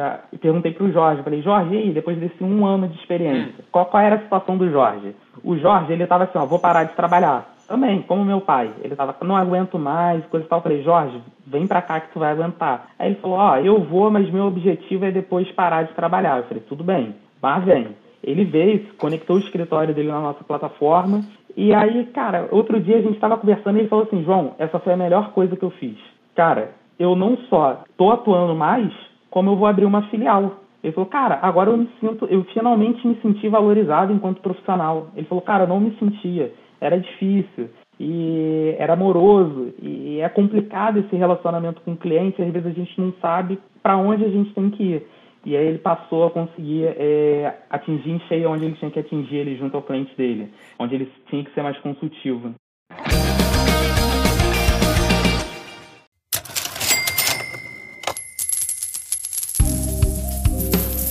[0.41, 3.85] perguntei para o Jorge, falei, Jorge, e aí, depois desse um ano de experiência, qual,
[3.85, 5.15] qual era a situação do Jorge?
[5.43, 7.56] O Jorge, ele estava assim, ó, vou parar de trabalhar.
[7.67, 8.71] Também, como meu pai.
[8.81, 10.59] Ele tava, não aguento mais, coisa e tal.
[10.59, 12.87] Eu falei, Jorge, vem pra cá que tu vai aguentar.
[12.97, 16.37] Aí ele falou, ó, oh, eu vou, mas meu objetivo é depois parar de trabalhar.
[16.37, 17.87] Eu falei, tudo bem, mas vem.
[18.23, 21.21] Ele veio, conectou o escritório dele na nossa plataforma.
[21.55, 24.79] E aí, cara, outro dia a gente estava conversando e ele falou assim, João, essa
[24.79, 25.97] foi a melhor coisa que eu fiz.
[26.35, 28.91] Cara, eu não só tô atuando mais,
[29.29, 30.57] como eu vou abrir uma filial.
[30.83, 35.07] Ele falou, cara, agora eu me sinto, eu finalmente me senti valorizado enquanto profissional.
[35.15, 40.99] Ele falou, cara, eu não me sentia era difícil e era amoroso e é complicado
[40.99, 42.41] esse relacionamento com o cliente.
[42.41, 45.07] Às vezes a gente não sabe para onde a gente tem que ir.
[45.45, 49.37] E aí ele passou a conseguir é, atingir em cheio onde ele tinha que atingir
[49.37, 52.53] ele junto ao cliente dele, onde ele tinha que ser mais consultivo.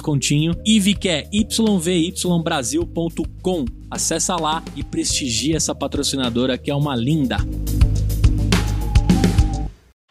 [0.00, 0.54] descontinho.
[0.66, 3.64] IVE que é yvybrasil.com.
[3.90, 7.36] Acessa lá e prestigie essa patrocinadora que é uma linda.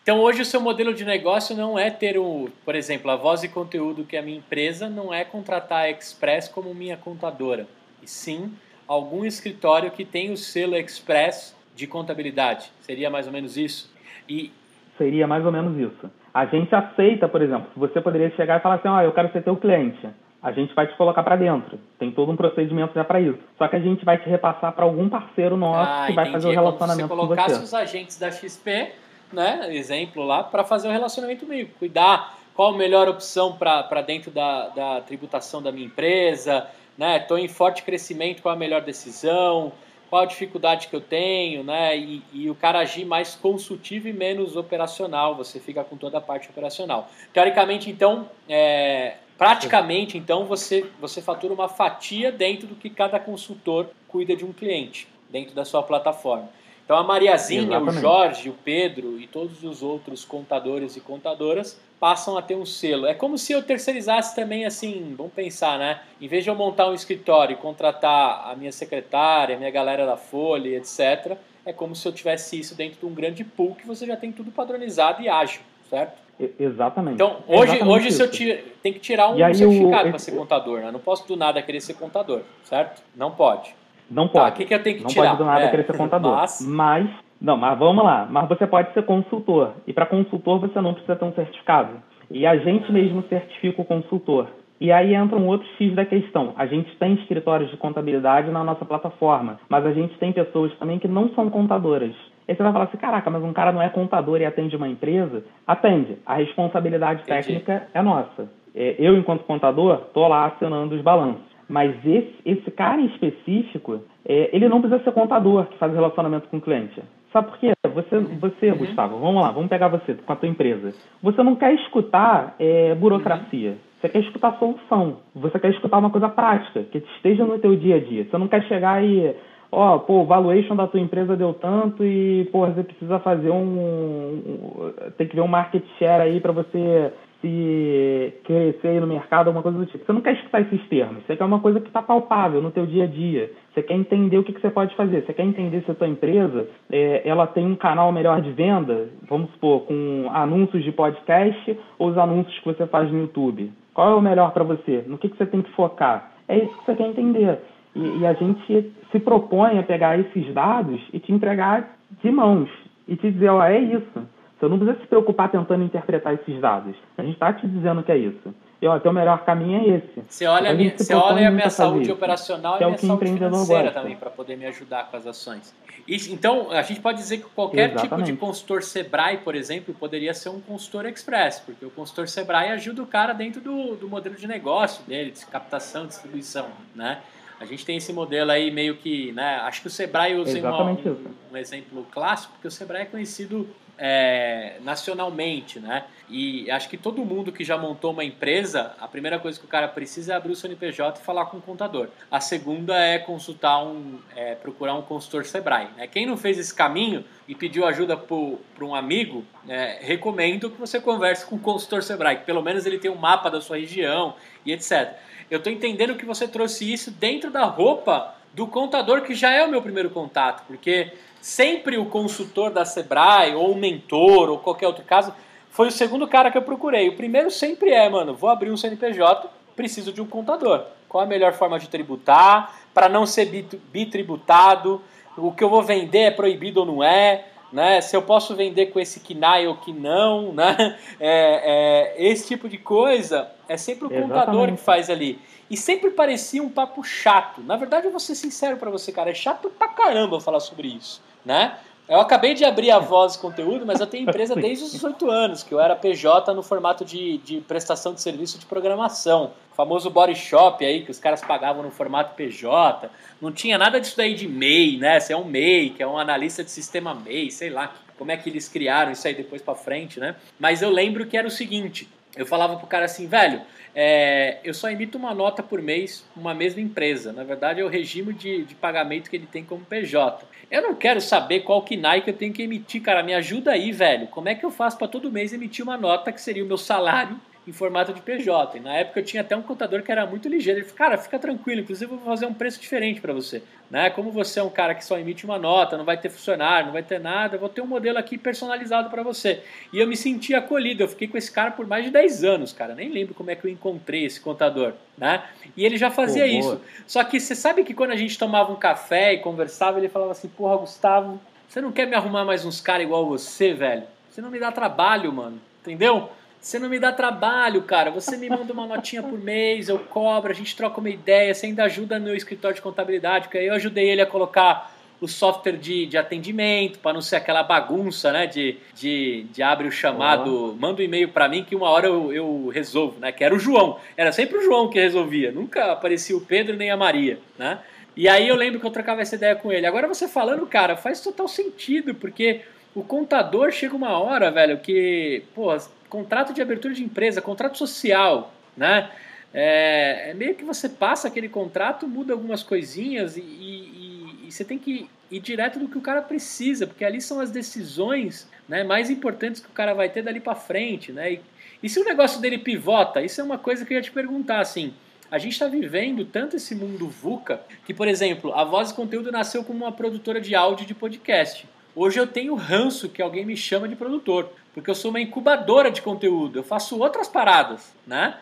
[0.02, 3.43] Então hoje o seu modelo de negócio não é ter o, por exemplo, a voz
[3.43, 7.67] e conteúdo que é a minha empresa, não é contratar a Express como minha contadora,
[8.02, 8.52] e sim
[8.88, 12.71] algum escritório que tem o selo Express de contabilidade.
[12.82, 13.93] Seria mais ou menos isso?
[14.28, 14.52] E
[14.97, 16.10] seria mais ou menos isso.
[16.34, 19.32] A gente aceita, por exemplo, você poderia chegar e falar assim, ó, oh, eu quero
[19.32, 20.08] ser teu cliente.
[20.42, 21.78] A gente vai te colocar para dentro.
[21.98, 23.39] Tem todo um procedimento já para isso.
[23.58, 26.48] Só que a gente vai te repassar para algum parceiro nosso ah, que vai fazer
[26.48, 27.22] o relacionamento com você.
[27.22, 28.92] Como se você colocasse os agentes da XP,
[29.34, 31.72] né, exemplo lá, para fazer o relacionamento comigo.
[31.78, 37.18] Cuidar qual a melhor opção para dentro da, da tributação da minha empresa, né?
[37.18, 39.72] Estou em forte crescimento, qual a melhor decisão,
[40.10, 41.98] qual a dificuldade que eu tenho, né?
[41.98, 46.22] E, e, o cara agir mais consultivo e menos operacional, você fica com toda a
[46.22, 47.10] parte operacional.
[47.32, 53.89] Teoricamente, então, é, praticamente, então, você, você fatura uma fatia dentro do que cada consultor
[54.08, 56.50] cuida de um cliente, dentro da sua plataforma.
[56.89, 57.98] Então a Mariazinha, Exatamente.
[57.98, 62.66] o Jorge, o Pedro e todos os outros contadores e contadoras passam a ter um
[62.66, 63.06] selo.
[63.06, 66.00] É como se eu terceirizasse também assim, vamos pensar, né?
[66.22, 70.06] Em vez de eu montar um escritório e contratar a minha secretária, a minha galera
[70.06, 73.86] da Folha, etc., é como se eu tivesse isso dentro de um grande pool que
[73.86, 76.18] você já tem tudo padronizado e ágil, certo?
[76.58, 77.16] Exatamente.
[77.16, 80.80] Então, hoje, Exatamente hoje se eu tira, tem que tirar um certificado para ser contador,
[80.80, 80.92] né?
[80.92, 83.02] Não posso do nada querer ser contador, certo?
[83.14, 83.76] Não pode.
[84.10, 84.54] Não tá, pode.
[84.54, 85.24] O que, que eu tenho que não tirar?
[85.24, 86.32] Não pode do nada é, querer ser contador.
[86.32, 86.62] Mas...
[86.62, 87.10] mas...
[87.41, 88.28] Não, mas vamos lá.
[88.30, 89.73] Mas você pode ser consultor.
[89.88, 91.93] E para consultor você não precisa ter um certificado.
[92.30, 94.47] E a gente mesmo certifica o consultor.
[94.80, 96.54] E aí entra um outro X da questão.
[96.56, 100.99] A gente tem escritórios de contabilidade na nossa plataforma, mas a gente tem pessoas também
[100.99, 102.15] que não são contadoras.
[102.47, 104.88] Aí você vai falar assim, caraca, mas um cara não é contador e atende uma
[104.88, 105.43] empresa?
[105.67, 106.17] Atende.
[106.25, 107.41] A responsabilidade Entendi.
[107.41, 108.49] técnica é nossa.
[108.73, 111.43] É, eu, enquanto contador, estou lá assinando os balanços.
[111.67, 116.47] Mas esse, esse cara em específico, é, ele não precisa ser contador que faz relacionamento
[116.47, 117.02] com o cliente.
[117.32, 117.74] Sabe por quê?
[117.94, 118.78] Você, você uhum.
[118.78, 120.94] Gustavo, vamos lá, vamos pegar você com a tua empresa.
[121.22, 123.72] Você não quer escutar é, burocracia.
[123.72, 123.78] Uhum.
[124.02, 125.18] Você quer escutar solução.
[125.36, 128.26] Você quer escutar uma coisa prática, que esteja no teu dia a dia.
[128.26, 129.36] Você não quer chegar e,
[129.72, 133.52] ó, oh, pô, o valuation da tua empresa deu tanto e, pô, você precisa fazer
[133.52, 139.47] um, um tem que ver um market share aí para você se crescer no mercado,
[139.47, 140.06] alguma coisa do tipo.
[140.06, 142.86] Você não quer escutar esses termos, você quer uma coisa que está palpável no teu
[142.86, 143.52] dia a dia.
[143.73, 146.08] Você quer entender o que, que você pode fazer, você quer entender se a tua
[146.08, 151.80] empresa é, ela tem um canal melhor de venda, vamos supor, com anúncios de podcast
[151.97, 153.71] ou os anúncios que você faz no YouTube.
[153.93, 155.04] Qual é o melhor para você?
[155.08, 156.32] No que, que você tem que focar?
[156.47, 157.60] É isso que você quer entender.
[157.95, 162.69] E, e a gente se propõe a pegar esses dados e te entregar de mãos
[163.08, 164.28] e te dizer, ó, é isso
[164.60, 166.95] você não precisa se preocupar tentando interpretar esses dados.
[167.17, 168.54] A gente está te dizendo que é isso.
[168.82, 170.24] E ó, o melhor caminho é esse.
[170.28, 172.13] Você olha, a minha, você olha a minha saúde isso.
[172.13, 175.74] operacional e a é minha saúde financeira também, para poder me ajudar com as ações.
[176.08, 178.10] E, então, a gente pode dizer que qualquer Exatamente.
[178.10, 182.69] tipo de consultor Sebrae, por exemplo, poderia ser um consultor Express, porque o consultor Sebrae
[182.69, 187.19] ajuda o cara dentro do, do modelo de negócio dele, de captação, distribuição, né?
[187.60, 189.58] A gente tem esse modelo aí meio que, né?
[189.63, 193.67] Acho que o Sebrae usa um, um, exemplo clássico, porque o Sebrae é conhecido
[194.00, 196.06] é, nacionalmente, né?
[196.30, 199.68] E acho que todo mundo que já montou uma empresa, a primeira coisa que o
[199.68, 202.08] cara precisa é abrir o CNPJ e falar com o contador.
[202.32, 205.90] A segunda é consultar um, é, procurar um consultor Sebrae.
[205.98, 206.08] Né?
[206.08, 211.02] Quem não fez esse caminho e pediu ajuda para um amigo, é, recomendo que você
[211.02, 214.36] converse com o consultor Sebrae, que pelo menos ele tem um mapa da sua região
[214.66, 215.18] e etc.
[215.52, 219.64] Eu estou entendendo que você trouxe isso dentro da roupa do contador, que já é
[219.64, 224.88] o meu primeiro contato, porque sempre o consultor da Sebrae, ou o mentor, ou qualquer
[224.88, 225.34] outro caso,
[225.69, 227.10] foi o segundo cara que eu procurei.
[227.10, 230.84] O primeiro sempre é, mano, vou abrir um CNPJ, preciso de um contador.
[231.08, 233.45] Qual a melhor forma de tributar, para não ser
[233.91, 235.02] bitributado,
[235.38, 238.02] o que eu vou vender é proibido ou não é, né?
[238.02, 240.97] Se eu posso vender com esse KNAI ou que não, né?
[241.19, 244.30] É, é, esse tipo de coisa é sempre o Exatamente.
[244.30, 245.39] contador que faz ali.
[245.69, 247.62] E sempre parecia um papo chato.
[247.62, 250.88] Na verdade, eu vou ser sincero para você, cara, é chato pra caramba falar sobre
[250.88, 251.78] isso, né?
[252.10, 255.62] Eu acabei de abrir a voz conteúdo, mas eu tenho empresa desde os 18 anos,
[255.62, 259.52] que eu era PJ no formato de, de prestação de serviço de programação.
[259.71, 263.12] O famoso body shop aí, que os caras pagavam no formato PJ.
[263.39, 265.19] Não tinha nada disso daí de MEI, né?
[265.19, 268.38] Você é um MEI, que é um analista de sistema MEI, sei lá como é
[268.38, 270.36] que eles criaram isso aí depois para frente, né?
[270.60, 273.62] Mas eu lembro que era o seguinte, eu falava pro cara assim, velho,
[273.96, 277.34] é, eu só emito uma nota por mês, uma mesma empresa.
[277.34, 280.46] Na verdade, é o regime de, de pagamento que ele tem como PJ.
[280.70, 283.24] Eu não quero saber qual que eu tenho que emitir, cara.
[283.24, 284.28] Me ajuda aí, velho.
[284.28, 286.78] Como é que eu faço para todo mês emitir uma nota que seria o meu
[286.78, 288.77] salário em formato de PJ.
[288.77, 290.79] E na época eu tinha até um contador que era muito ligeiro.
[290.79, 293.62] Ele falou, cara, fica tranquilo, inclusive eu vou fazer um preço diferente para você.
[293.89, 294.10] Né?
[294.10, 296.93] Como você é um cara que só emite uma nota, não vai ter funcionário, não
[296.93, 299.62] vai ter nada, eu vou ter um modelo aqui personalizado para você.
[299.93, 302.73] E eu me senti acolhido, eu fiquei com esse cara por mais de 10 anos,
[302.73, 302.95] cara.
[302.95, 304.93] Nem lembro como é que eu encontrei esse contador.
[305.17, 305.43] Né?
[305.77, 306.82] E ele já fazia Pô, isso.
[307.05, 310.32] Só que você sabe que quando a gente tomava um café e conversava, ele falava
[310.32, 314.03] assim, porra, Gustavo, você não quer me arrumar mais uns caras igual você, velho?
[314.29, 315.60] Você não me dá trabalho, mano.
[315.82, 316.29] Entendeu?
[316.62, 318.12] Você não me dá trabalho, cara.
[318.12, 321.67] Você me manda uma notinha por mês, eu cobro, a gente troca uma ideia, você
[321.67, 325.78] ainda ajuda no escritório de contabilidade, porque aí eu ajudei ele a colocar o software
[325.78, 328.48] de, de atendimento, para não ser aquela bagunça, né?
[328.48, 332.32] De, de, de abre o chamado, manda um e-mail para mim que uma hora eu,
[332.32, 333.32] eu resolvo, né?
[333.32, 334.00] Que era o João.
[334.15, 337.80] Era sempre o João que resolvia, nunca aparecia o Pedro nem a Maria, né?
[338.15, 339.86] E aí eu lembro que eu trocava essa ideia com ele.
[339.86, 342.62] Agora você falando, cara, faz total sentido, porque
[342.93, 345.69] o contador chega uma hora, velho, que, pô,
[346.10, 349.10] contrato de abertura de empresa, contrato social, né?
[349.54, 354.63] É, é, meio que você passa aquele contrato, muda algumas coisinhas e, e, e, você
[354.63, 358.84] tem que ir direto do que o cara precisa, porque ali são as decisões né,
[358.84, 361.34] mais importantes que o cara vai ter dali para frente, né?
[361.34, 361.41] E,
[361.82, 364.60] e, se o negócio dele pivota, isso é uma coisa que eu ia te perguntar,
[364.60, 364.93] assim.
[365.32, 369.32] A gente está vivendo tanto esse mundo VUCA que, por exemplo, a Voz de Conteúdo
[369.32, 371.67] nasceu como uma produtora de áudio de podcast.
[372.02, 375.92] Hoje eu tenho ranço que alguém me chama de produtor, porque eu sou uma incubadora
[375.92, 378.38] de conteúdo, eu faço outras paradas, né?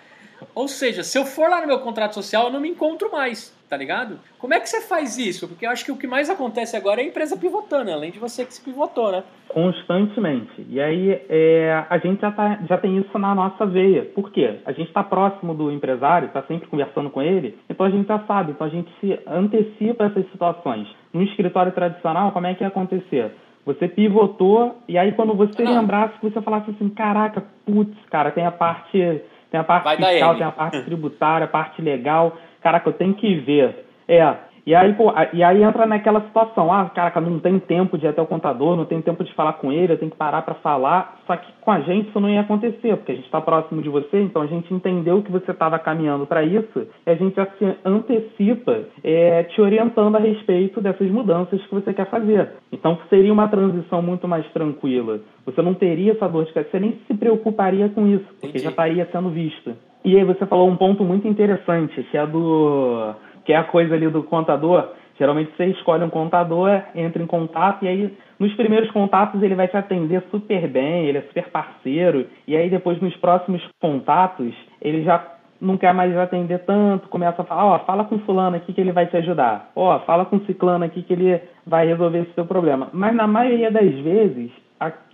[0.54, 3.52] Ou seja, se eu for lá no meu contrato social, eu não me encontro mais,
[3.68, 4.20] tá ligado?
[4.38, 5.48] Como é que você faz isso?
[5.48, 8.20] Porque eu acho que o que mais acontece agora é a empresa pivotando, além de
[8.20, 9.24] você que se pivotou, né?
[9.48, 10.64] Constantemente.
[10.70, 14.06] E aí é, a gente já, tá, já tem isso na nossa veia.
[14.06, 14.60] Por quê?
[14.68, 18.24] A gente está próximo do empresário, está sempre conversando com ele, então a gente já
[18.28, 20.88] sabe, então a gente se antecipa essas situações.
[21.12, 23.32] No escritório tradicional, como é que ia acontecer?
[23.68, 25.82] Você pivotou e aí quando você não.
[25.82, 30.36] lembrasse, você falasse assim, caraca, putz, cara, tem a parte, tem a parte Vai fiscal,
[30.36, 33.86] tem a parte tributária, a parte legal, caraca, eu tenho que ver.
[34.08, 34.22] É,
[34.68, 38.10] e aí, pô, e aí entra naquela situação, ah, caraca, não tem tempo de ir
[38.10, 40.56] até o contador, não tem tempo de falar com ele, eu tenho que parar para
[40.56, 41.20] falar.
[41.26, 43.88] Só que com a gente isso não ia acontecer, porque a gente está próximo de
[43.88, 47.46] você, então a gente entendeu que você estava caminhando para isso, e a gente já
[47.46, 52.50] se antecipa é, te orientando a respeito dessas mudanças que você quer fazer.
[52.70, 55.22] Então seria uma transição muito mais tranquila.
[55.46, 58.66] Você não teria essa dor de cabeça, você nem se preocuparia com isso, porque Entendi.
[58.66, 59.74] já estaria sendo visto.
[60.04, 63.14] E aí você falou um ponto muito interessante, que é do
[63.48, 64.90] que é a coisa ali do contador.
[65.18, 69.70] Geralmente você escolhe um contador, entra em contato e aí nos primeiros contatos ele vai
[69.70, 72.28] te atender super bem, ele é super parceiro.
[72.46, 75.26] E aí depois nos próximos contatos ele já
[75.62, 78.82] não quer mais atender tanto, começa a falar, ó, oh, fala com fulano aqui que
[78.82, 79.72] ele vai te ajudar.
[79.74, 82.90] Ó, oh, fala com ciclano aqui que ele vai resolver esse seu problema.
[82.92, 84.52] Mas na maioria das vezes,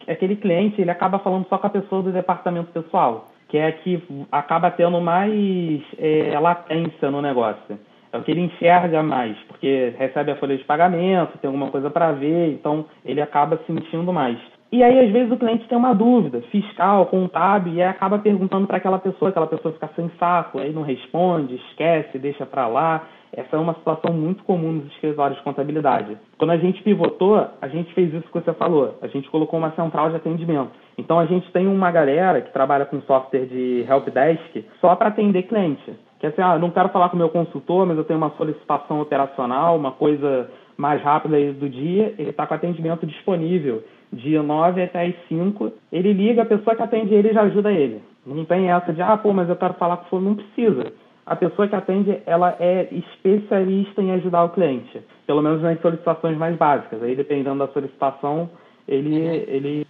[0.07, 4.01] aquele cliente ele acaba falando só com a pessoa do departamento pessoal que é que
[4.31, 7.77] acaba tendo mais é, latência no negócio.
[8.13, 11.89] É o que ele enxerga mais, porque recebe a folha de pagamento, tem alguma coisa
[11.89, 14.37] para ver, então ele acaba sentindo mais.
[14.71, 18.77] E aí, às vezes, o cliente tem uma dúvida fiscal, contábil, e acaba perguntando para
[18.77, 23.03] aquela pessoa, aquela pessoa fica sem saco, aí não responde, esquece, deixa para lá.
[23.35, 26.15] Essa é uma situação muito comum nos escritórios de contabilidade.
[26.37, 28.95] Quando a gente pivotou, a gente fez isso que você falou.
[29.01, 30.71] A gente colocou uma central de atendimento.
[30.99, 35.43] Então a gente tem uma galera que trabalha com software de helpdesk só para atender
[35.43, 35.97] cliente.
[36.23, 38.29] Que é assim, ah, não quero falar com o meu consultor, mas eu tenho uma
[38.37, 44.83] solicitação operacional, uma coisa mais rápida do dia, ele está com atendimento disponível dia 9
[44.83, 45.69] até as 5.
[45.91, 48.01] Ele liga, a pessoa que atende ele já ajuda ele.
[48.25, 50.93] Não tem essa de, ah, pô, mas eu quero falar com o não precisa
[51.25, 56.37] a pessoa que atende ela é especialista em ajudar o cliente, pelo menos nas solicitações
[56.37, 57.01] mais básicas.
[57.03, 58.49] Aí, dependendo da solicitação,
[58.87, 59.15] ele,
[59.47, 59.87] ele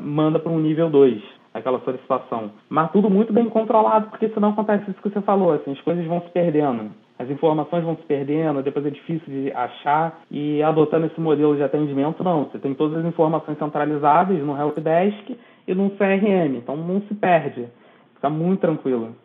[0.00, 2.52] manda para um nível 2 aquela solicitação.
[2.68, 6.04] Mas tudo muito bem controlado, porque senão acontece isso que você falou, assim, as coisas
[6.06, 6.90] vão se perdendo.
[7.18, 10.20] As informações vão se perdendo, depois é difícil de achar.
[10.30, 12.44] E adotando esse modelo de atendimento, não.
[12.44, 15.36] Você tem todas as informações centralizadas no helpdesk
[15.66, 16.56] e no CRM.
[16.56, 17.66] Então não se perde.
[18.14, 19.16] Fica muito tranquilo.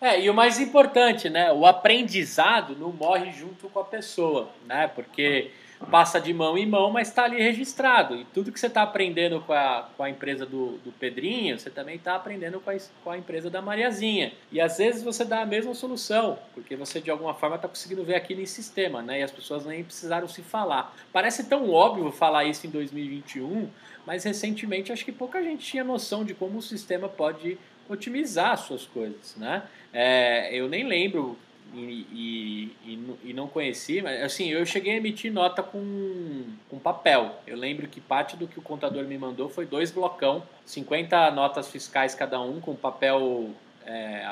[0.00, 1.52] É, e o mais importante, né?
[1.52, 4.88] O aprendizado não morre junto com a pessoa, né?
[4.88, 5.50] Porque
[5.90, 8.16] passa de mão em mão, mas está ali registrado.
[8.16, 11.70] E tudo que você está aprendendo com a, com a empresa do, do Pedrinho, você
[11.70, 14.32] também está aprendendo com a, com a empresa da Mariazinha.
[14.50, 18.04] E às vezes você dá a mesma solução, porque você de alguma forma está conseguindo
[18.04, 19.20] ver aquilo em sistema, né?
[19.20, 20.94] E as pessoas nem precisaram se falar.
[21.12, 23.68] Parece tão óbvio falar isso em 2021,
[24.04, 27.58] mas recentemente acho que pouca gente tinha noção de como o sistema pode
[27.88, 29.62] otimizar as suas coisas, né?
[29.92, 31.38] É, eu nem lembro
[31.74, 37.36] e, e, e, não conheci, mas assim, eu cheguei a emitir nota com, com papel.
[37.46, 41.68] Eu lembro que parte do que o contador me mandou foi dois blocão, 50 notas
[41.68, 43.50] fiscais cada um, com papel
[43.86, 44.26] é,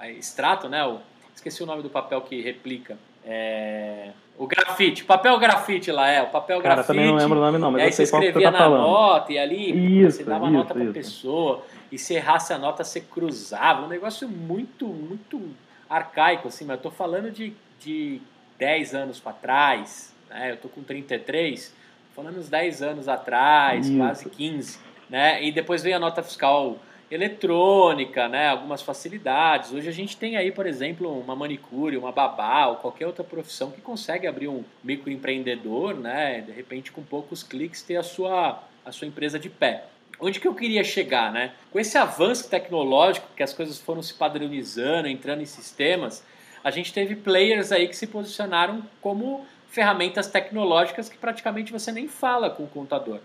[0.00, 0.84] é, extrato, né?
[0.86, 0.98] O,
[1.34, 2.98] esqueci o nome do papel que replica.
[3.24, 6.96] É, o grafite, papel grafite lá, é, o papel Cara, grafite.
[6.96, 8.82] também não lembro o nome não, mas aí você escrevia tá na falando.
[8.82, 12.84] nota e ali isso, você dava isso, nota para pessoa e se errasse a nota
[12.84, 15.40] você cruzava, um negócio muito, muito
[15.88, 18.20] arcaico assim, mas eu tô falando de, de
[18.58, 20.52] 10 anos para trás, né?
[20.52, 23.96] Eu tô com 33, tô falando uns 10 anos atrás, Isso.
[23.96, 24.78] quase 15,
[25.08, 25.42] né?
[25.42, 26.78] E depois veio a nota fiscal
[27.10, 29.72] eletrônica, né, algumas facilidades.
[29.72, 33.70] Hoje a gente tem aí, por exemplo, uma manicure, uma babá ou qualquer outra profissão
[33.70, 38.90] que consegue abrir um microempreendedor, né, de repente com poucos cliques ter a sua, a
[38.90, 39.84] sua empresa de pé.
[40.18, 41.52] Onde que eu queria chegar, né?
[41.70, 46.24] Com esse avanço tecnológico, que as coisas foram se padronizando, entrando em sistemas,
[46.64, 52.08] a gente teve players aí que se posicionaram como ferramentas tecnológicas que praticamente você nem
[52.08, 53.20] fala com o contador.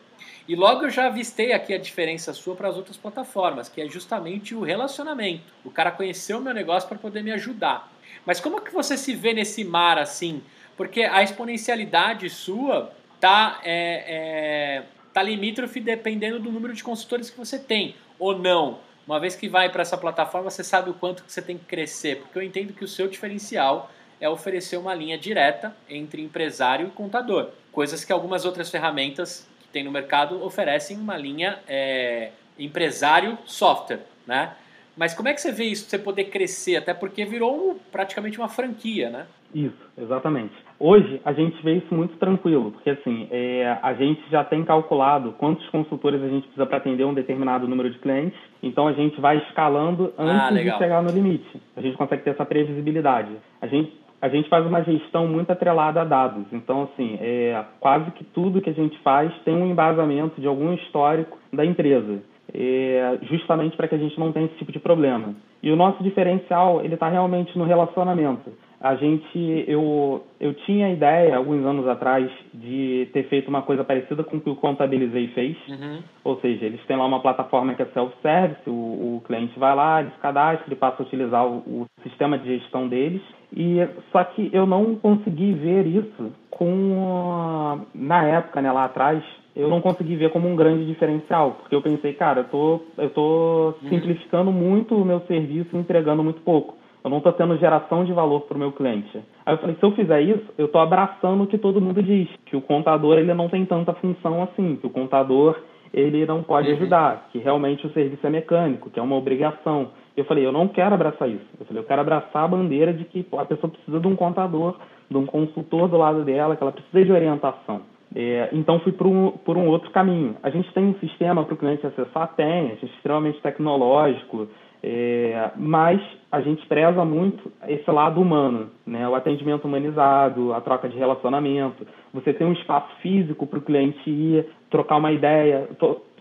[0.48, 3.88] E logo eu já avistei aqui a diferença sua para as outras plataformas, que é
[3.88, 5.44] justamente o relacionamento.
[5.64, 7.92] O cara conheceu o meu negócio para poder me ajudar.
[8.26, 10.44] Mas como que você se vê nesse mar assim?
[10.76, 14.84] Porque a exponencialidade sua tá, é, é,
[15.14, 18.80] tá limítrofe dependendo do número de consultores que você tem, ou não.
[19.05, 21.66] Uma vez que vai para essa plataforma, você sabe o quanto que você tem que
[21.66, 26.88] crescer, porque eu entendo que o seu diferencial é oferecer uma linha direta entre empresário
[26.88, 32.30] e contador, coisas que algumas outras ferramentas que tem no mercado oferecem uma linha é,
[32.57, 34.55] empresário software, né?
[35.02, 36.76] Mas como é que você vê isso, você poder crescer?
[36.76, 39.26] Até porque virou praticamente uma franquia, né?
[39.52, 40.54] Isso, exatamente.
[40.78, 45.32] Hoje a gente vê isso muito tranquilo, porque assim, é, a gente já tem calculado
[45.39, 49.20] quantos consultores a gente precisa para atender um determinado número de clientes, então a gente
[49.20, 51.60] vai escalando antes Ah, de chegar no limite.
[51.76, 53.32] A gente consegue ter essa previsibilidade.
[53.60, 53.91] A gente,
[54.22, 58.62] a gente faz uma gestão muito atrelada a dados, então assim, é, quase que tudo
[58.62, 62.22] que a gente faz tem um embasamento de algum histórico da empresa.
[62.54, 65.34] É, justamente para que a gente não tenha esse tipo de problema.
[65.62, 68.52] E o nosso diferencial ele está realmente no relacionamento.
[68.80, 73.84] A gente, eu, eu tinha a ideia alguns anos atrás de ter feito uma coisa
[73.84, 75.99] parecida com o que o Contabilizei fez, Uhum.
[76.24, 78.72] ou seja, eles têm lá uma plataforma que é self-service, o,
[79.18, 82.58] o cliente vai lá, ele se cadastra, ele passa a utilizar o, o sistema de
[82.58, 83.22] gestão deles.
[83.56, 89.24] E só que eu não consegui ver isso com na época, né, lá atrás,
[89.56, 93.10] eu não consegui ver como um grande diferencial, porque eu pensei, cara, eu tô eu
[93.10, 96.76] tô simplificando muito o meu serviço, e entregando muito pouco.
[97.04, 99.18] Eu não estou tendo geração de valor para o meu cliente.
[99.45, 102.30] Aí eu falei, se eu fizer isso, eu estou abraçando o que todo mundo diz,
[102.45, 105.58] que o contador ele não tem tanta função assim, que o contador
[105.93, 106.76] ele não pode Uhum.
[106.76, 109.89] ajudar, que realmente o serviço é mecânico, que é uma obrigação.
[110.16, 111.45] Eu falei, eu não quero abraçar isso.
[111.60, 114.76] Eu falei, eu quero abraçar a bandeira de que a pessoa precisa de um contador,
[115.10, 117.82] de um consultor do lado dela, que ela precisa de orientação.
[118.16, 120.36] É, então fui por um, por um outro caminho.
[120.43, 122.34] A gente tem um sistema para o cliente acessar?
[122.36, 124.47] Tem, a gente é extremamente tecnológico,
[124.84, 126.01] é, mas
[126.32, 129.07] a gente preza muito esse lado humano, né?
[129.07, 131.86] o atendimento humanizado, a troca de relacionamento.
[132.14, 135.70] Você tem um espaço físico para o cliente ir, trocar uma ideia.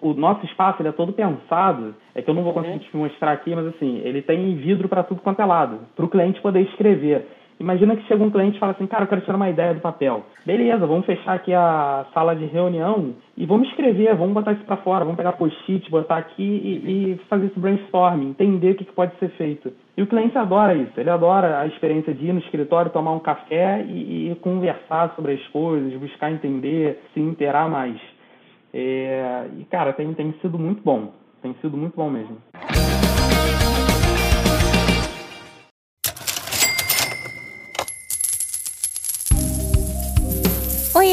[0.01, 3.32] O nosso espaço ele é todo pensado, é que eu não vou conseguir te mostrar
[3.32, 6.61] aqui, mas assim, ele tem vidro para tudo quanto é lado, para o cliente poder
[6.62, 7.26] escrever.
[7.61, 9.81] Imagina que chega um cliente e fala assim, cara, eu quero tirar uma ideia do
[9.81, 10.25] papel.
[10.47, 14.79] Beleza, vamos fechar aqui a sala de reunião e vamos escrever, vamos botar isso para
[14.79, 18.93] fora, vamos pegar post-it, botar aqui e, e, fazer esse brainstorming, entender o que, que
[18.93, 19.71] pode ser feito.
[19.95, 23.21] E o cliente adora isso, ele adora a experiência de ir no escritório, tomar um
[23.21, 28.01] café e, e conversar sobre as coisas, buscar entender, se interar mais.
[28.73, 32.39] É, e, cara, tem, tem sido muito bom, tem sido muito bom mesmo.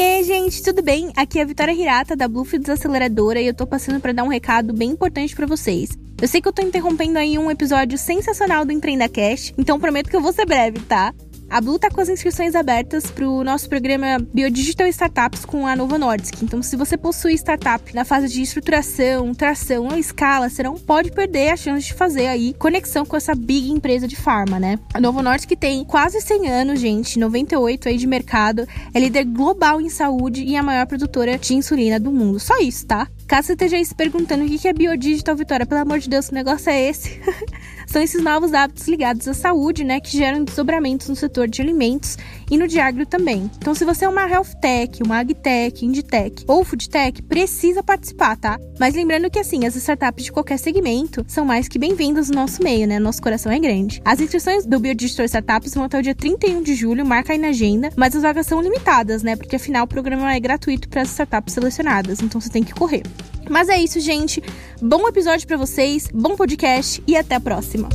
[0.00, 1.10] Oiê, gente, tudo bem?
[1.16, 4.28] Aqui é a Vitória Hirata da Bluefields Aceleradora e eu tô passando para dar um
[4.28, 5.90] recado bem importante para vocês.
[6.22, 10.08] Eu sei que eu tô interrompendo aí um episódio sensacional do Empreenda Cash, então prometo
[10.08, 11.12] que eu vou ser breve, tá?
[11.50, 15.74] A Blue está com as inscrições abertas para o nosso programa Biodigital Startups com a
[15.74, 16.42] Novo Nordisk.
[16.42, 21.10] Então, se você possui startup na fase de estruturação, tração ou escala, você não pode
[21.10, 24.78] perder a chance de fazer aí conexão com essa big empresa de farma, né?
[24.92, 29.80] A Novo Nordisk tem quase 100 anos, gente, 98 aí de mercado, é líder global
[29.80, 32.38] em saúde e a maior produtora de insulina do mundo.
[32.38, 33.08] Só isso, tá?
[33.28, 36.30] Caso você esteja aí se perguntando o que é Biodigital, Vitória, pelo amor de Deus,
[36.30, 37.20] que negócio é esse?
[37.86, 42.16] São esses novos hábitos ligados à saúde, né, que geram desdobramentos no setor de alimentos
[42.50, 43.50] e no de também.
[43.56, 48.58] Então, se você é uma health tech, uma agtech, inditech ou foodtech, precisa participar, tá?
[48.78, 52.62] Mas lembrando que, assim, as startups de qualquer segmento são mais que bem-vindas no nosso
[52.62, 52.98] meio, né?
[52.98, 54.00] Nosso coração é grande.
[54.04, 57.48] As inscrições do Biodigital Startups vão até o dia 31 de julho, marca aí na
[57.48, 59.36] agenda, mas as vagas são limitadas, né?
[59.36, 63.02] Porque afinal o programa é gratuito para as startups selecionadas, então você tem que correr.
[63.48, 64.42] Mas é isso, gente.
[64.80, 67.88] Bom episódio para vocês, bom podcast e até a próxima.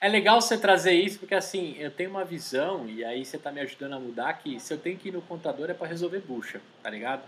[0.00, 3.50] É legal você trazer isso porque assim, eu tenho uma visão e aí você tá
[3.50, 6.20] me ajudando a mudar que se eu tenho que ir no contador é para resolver
[6.20, 7.22] bucha, tá ligado?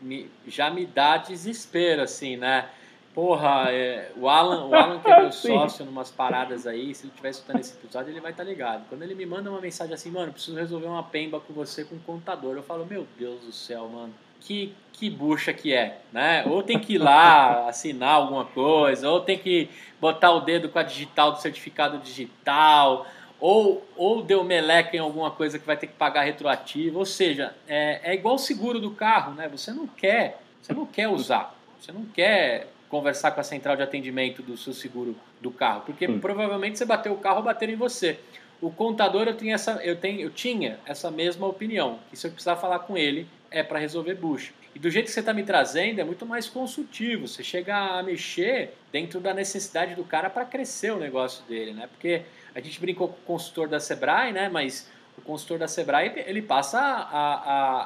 [0.00, 2.68] Me, já me dá desespero assim, né?
[3.14, 7.10] Porra, é, o, Alan, o Alan que é meu sócio numas paradas aí, se ele
[7.10, 8.88] estiver escutando esse episódio, ele vai estar tá ligado.
[8.88, 11.94] Quando ele me manda uma mensagem assim, mano, preciso resolver uma pemba com você com
[11.94, 16.44] o contador, eu falo, meu Deus do céu, mano, que, que bucha que é, né?
[16.46, 20.80] Ou tem que ir lá assinar alguma coisa, ou tem que botar o dedo com
[20.80, 23.06] a digital do certificado digital,
[23.38, 27.54] ou, ou deu meleca em alguma coisa que vai ter que pagar retroativo, ou seja,
[27.68, 29.48] é, é igual o seguro do carro, né?
[29.50, 33.82] Você não quer, você não quer usar, você não quer conversar com a central de
[33.82, 36.20] atendimento do seu seguro do carro, porque Sim.
[36.20, 38.20] provavelmente você bateu o carro bateram em você.
[38.62, 42.30] O contador eu tinha essa, eu tenho, eu tinha essa mesma opinião, que se eu
[42.30, 44.52] precisar falar com ele é para resolver bucha.
[44.76, 47.26] E do jeito que você está me trazendo é muito mais consultivo.
[47.26, 51.88] Você chega a mexer dentro da necessidade do cara para crescer o negócio dele, né?
[51.88, 52.22] Porque
[52.54, 54.48] a gente brincou com o consultor da Sebrae, né?
[54.48, 54.88] Mas
[55.18, 57.34] o consultor da Sebrae ele passa a,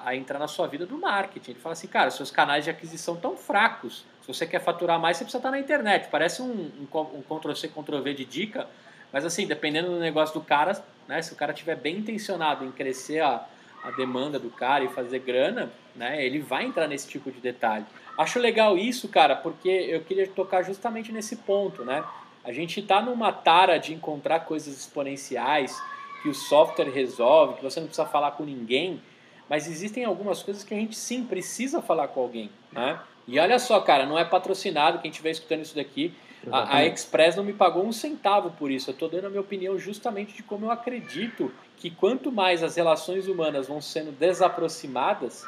[0.04, 1.52] a, a entrar na sua vida do marketing.
[1.52, 5.16] Ele fala assim, cara, seus canais de aquisição estão fracos se você quer faturar mais,
[5.16, 6.08] você precisa estar na internet.
[6.10, 8.68] Parece um, um, um Ctrl-C, Ctrl-V de dica,
[9.10, 12.70] mas assim, dependendo do negócio do cara, né, se o cara estiver bem intencionado em
[12.70, 13.46] crescer a,
[13.82, 17.86] a demanda do cara e fazer grana, né, ele vai entrar nesse tipo de detalhe.
[18.18, 22.04] Acho legal isso, cara, porque eu queria tocar justamente nesse ponto, né?
[22.44, 25.80] A gente está numa tara de encontrar coisas exponenciais
[26.22, 29.00] que o software resolve, que você não precisa falar com ninguém,
[29.48, 33.00] mas existem algumas coisas que a gente sim precisa falar com alguém, né?
[33.28, 36.14] E olha só, cara, não é patrocinado, quem estiver escutando isso daqui,
[36.50, 38.88] a, a, Express não me pagou um centavo por isso.
[38.88, 42.76] Eu estou dando a minha opinião justamente de como eu acredito que quanto mais as
[42.76, 45.44] relações humanas vão sendo desaproximadas,